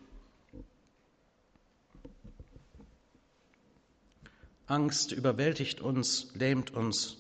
Angst 4.68 5.12
überwältigt 5.12 5.82
uns, 5.82 6.34
lähmt 6.34 6.72
uns. 6.72 7.18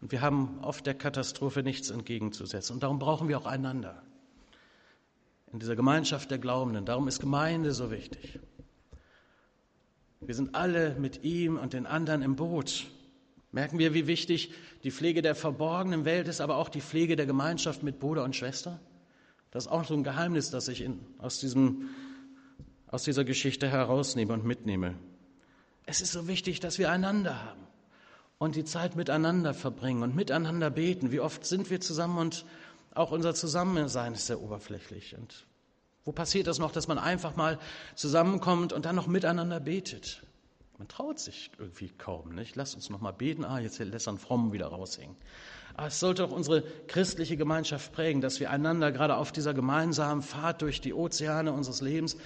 Und 0.00 0.12
wir 0.12 0.20
haben 0.20 0.58
oft 0.62 0.86
der 0.86 0.94
Katastrophe 0.94 1.62
nichts 1.62 1.90
entgegenzusetzen. 1.90 2.74
Und 2.74 2.82
darum 2.82 2.98
brauchen 2.98 3.28
wir 3.28 3.38
auch 3.38 3.46
einander. 3.46 4.02
In 5.52 5.58
dieser 5.58 5.76
Gemeinschaft 5.76 6.30
der 6.30 6.38
Glaubenden. 6.38 6.84
Darum 6.84 7.08
ist 7.08 7.20
Gemeinde 7.20 7.72
so 7.72 7.90
wichtig. 7.90 8.38
Wir 10.20 10.34
sind 10.34 10.54
alle 10.54 10.96
mit 10.96 11.24
ihm 11.24 11.56
und 11.56 11.72
den 11.72 11.86
anderen 11.86 12.22
im 12.22 12.36
Boot. 12.36 12.86
Merken 13.52 13.78
wir, 13.78 13.94
wie 13.94 14.06
wichtig 14.06 14.52
die 14.82 14.90
Pflege 14.90 15.22
der 15.22 15.34
verborgenen 15.34 16.04
Welt 16.04 16.28
ist, 16.28 16.40
aber 16.40 16.56
auch 16.56 16.68
die 16.68 16.80
Pflege 16.80 17.16
der 17.16 17.26
Gemeinschaft 17.26 17.82
mit 17.82 17.98
Bruder 17.98 18.24
und 18.24 18.36
Schwester? 18.36 18.80
Das 19.50 19.66
ist 19.66 19.72
auch 19.72 19.84
so 19.84 19.94
ein 19.94 20.04
Geheimnis, 20.04 20.50
das 20.50 20.68
ich 20.68 20.82
in, 20.82 21.00
aus, 21.18 21.38
diesem, 21.38 21.88
aus 22.88 23.04
dieser 23.04 23.24
Geschichte 23.24 23.68
herausnehme 23.68 24.32
und 24.34 24.44
mitnehme. 24.44 24.94
Es 25.86 26.00
ist 26.00 26.12
so 26.12 26.26
wichtig, 26.26 26.58
dass 26.58 26.78
wir 26.78 26.90
einander 26.90 27.44
haben 27.44 27.66
und 28.38 28.56
die 28.56 28.64
Zeit 28.64 28.96
miteinander 28.96 29.54
verbringen 29.54 30.02
und 30.02 30.16
miteinander 30.16 30.68
beten. 30.68 31.12
Wie 31.12 31.20
oft 31.20 31.46
sind 31.46 31.70
wir 31.70 31.80
zusammen 31.80 32.18
und 32.18 32.44
auch 32.92 33.12
unser 33.12 33.34
Zusammensein 33.34 34.14
ist 34.14 34.26
sehr 34.26 34.42
oberflächlich. 34.42 35.16
Und 35.16 35.46
wo 36.04 36.12
passiert 36.12 36.48
das 36.48 36.58
noch, 36.58 36.72
dass 36.72 36.88
man 36.88 36.98
einfach 36.98 37.36
mal 37.36 37.58
zusammenkommt 37.94 38.72
und 38.72 38.84
dann 38.84 38.96
noch 38.96 39.06
miteinander 39.06 39.60
betet? 39.60 40.22
Man 40.78 40.88
traut 40.88 41.20
sich 41.20 41.50
irgendwie 41.58 41.88
kaum, 41.88 42.34
nicht? 42.34 42.56
Lass 42.56 42.74
uns 42.74 42.90
noch 42.90 43.00
mal 43.00 43.12
beten. 43.12 43.44
Ah, 43.44 43.60
jetzt 43.60 43.78
lässt 43.78 44.06
man 44.06 44.18
Fromm 44.18 44.52
wieder 44.52 44.66
raushängen. 44.66 45.16
Aber 45.74 45.86
es 45.86 46.00
sollte 46.00 46.24
auch 46.24 46.32
unsere 46.32 46.62
christliche 46.88 47.36
Gemeinschaft 47.36 47.92
prägen, 47.92 48.20
dass 48.20 48.40
wir 48.40 48.50
einander 48.50 48.92
gerade 48.92 49.16
auf 49.16 49.30
dieser 49.30 49.54
gemeinsamen 49.54 50.22
Fahrt 50.22 50.62
durch 50.62 50.80
die 50.80 50.92
Ozeane 50.92 51.52
unseres 51.52 51.80
Lebens 51.80 52.16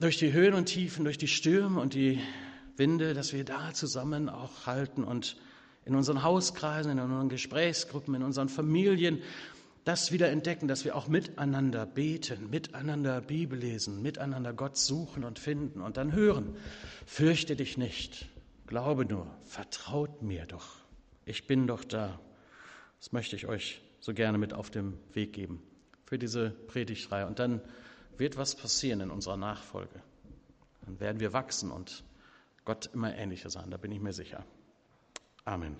durch 0.00 0.16
die 0.16 0.32
Höhen 0.32 0.54
und 0.54 0.66
Tiefen, 0.66 1.04
durch 1.04 1.18
die 1.18 1.28
Stürme 1.28 1.80
und 1.80 1.94
die 1.94 2.18
Winde, 2.76 3.12
dass 3.12 3.34
wir 3.34 3.44
da 3.44 3.72
zusammen 3.74 4.30
auch 4.30 4.66
halten 4.66 5.04
und 5.04 5.36
in 5.84 5.94
unseren 5.94 6.22
Hauskreisen, 6.22 6.92
in 6.92 6.98
unseren 6.98 7.28
Gesprächsgruppen, 7.28 8.14
in 8.14 8.22
unseren 8.22 8.48
Familien 8.48 9.22
das 9.84 10.12
wieder 10.12 10.28
entdecken, 10.30 10.68
dass 10.68 10.84
wir 10.84 10.94
auch 10.94 11.08
miteinander 11.08 11.86
beten, 11.86 12.50
miteinander 12.50 13.20
Bibel 13.20 13.58
lesen, 13.58 14.02
miteinander 14.02 14.52
Gott 14.52 14.76
suchen 14.76 15.24
und 15.24 15.38
finden 15.38 15.80
und 15.80 15.96
dann 15.96 16.12
hören. 16.12 16.56
Fürchte 17.06 17.56
dich 17.56 17.76
nicht, 17.76 18.28
glaube 18.66 19.04
nur, 19.04 19.26
vertraut 19.44 20.22
mir 20.22 20.46
doch. 20.46 20.76
Ich 21.24 21.46
bin 21.46 21.66
doch 21.66 21.84
da. 21.84 22.20
Das 22.98 23.12
möchte 23.12 23.36
ich 23.36 23.46
euch 23.46 23.80
so 24.00 24.12
gerne 24.12 24.38
mit 24.38 24.52
auf 24.52 24.70
den 24.70 24.94
Weg 25.12 25.32
geben 25.32 25.62
für 26.04 26.18
diese 26.18 26.50
Predigtreihe. 26.50 27.26
Und 27.26 27.38
dann 27.38 27.60
wird 28.20 28.36
was 28.36 28.54
passieren 28.54 29.00
in 29.00 29.10
unserer 29.10 29.36
Nachfolge. 29.36 30.00
Dann 30.84 31.00
werden 31.00 31.18
wir 31.18 31.32
wachsen 31.32 31.72
und 31.72 32.04
Gott 32.64 32.90
immer 32.94 33.16
ähnlicher 33.16 33.50
sein, 33.50 33.70
da 33.70 33.78
bin 33.78 33.90
ich 33.90 34.00
mir 34.00 34.12
sicher. 34.12 34.44
Amen. 35.44 35.76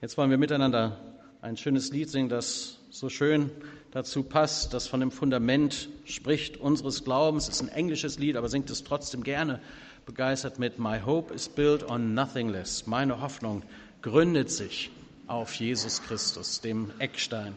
Jetzt 0.00 0.16
wollen 0.16 0.30
wir 0.30 0.38
miteinander 0.38 0.96
ein 1.42 1.56
schönes 1.56 1.90
Lied 1.90 2.08
singen, 2.08 2.28
das 2.28 2.78
so 2.90 3.08
schön 3.08 3.50
dazu 3.90 4.22
passt, 4.22 4.72
das 4.72 4.86
von 4.86 5.00
dem 5.00 5.10
Fundament 5.10 5.88
spricht 6.04 6.56
unseres 6.56 7.04
Glaubens. 7.04 7.48
Es 7.48 7.56
ist 7.56 7.62
ein 7.62 7.68
englisches 7.68 8.18
Lied, 8.18 8.36
aber 8.36 8.48
singt 8.48 8.70
es 8.70 8.84
trotzdem 8.84 9.24
gerne 9.24 9.60
begeistert 10.06 10.58
mit 10.58 10.78
My 10.78 11.00
hope 11.00 11.34
is 11.34 11.48
built 11.48 11.82
on 11.82 12.14
nothing 12.14 12.48
less. 12.48 12.86
Meine 12.86 13.20
Hoffnung 13.20 13.62
gründet 14.02 14.50
sich 14.50 14.90
auf 15.26 15.52
Jesus 15.54 16.00
Christus, 16.02 16.60
dem 16.60 16.92
Eckstein 16.98 17.54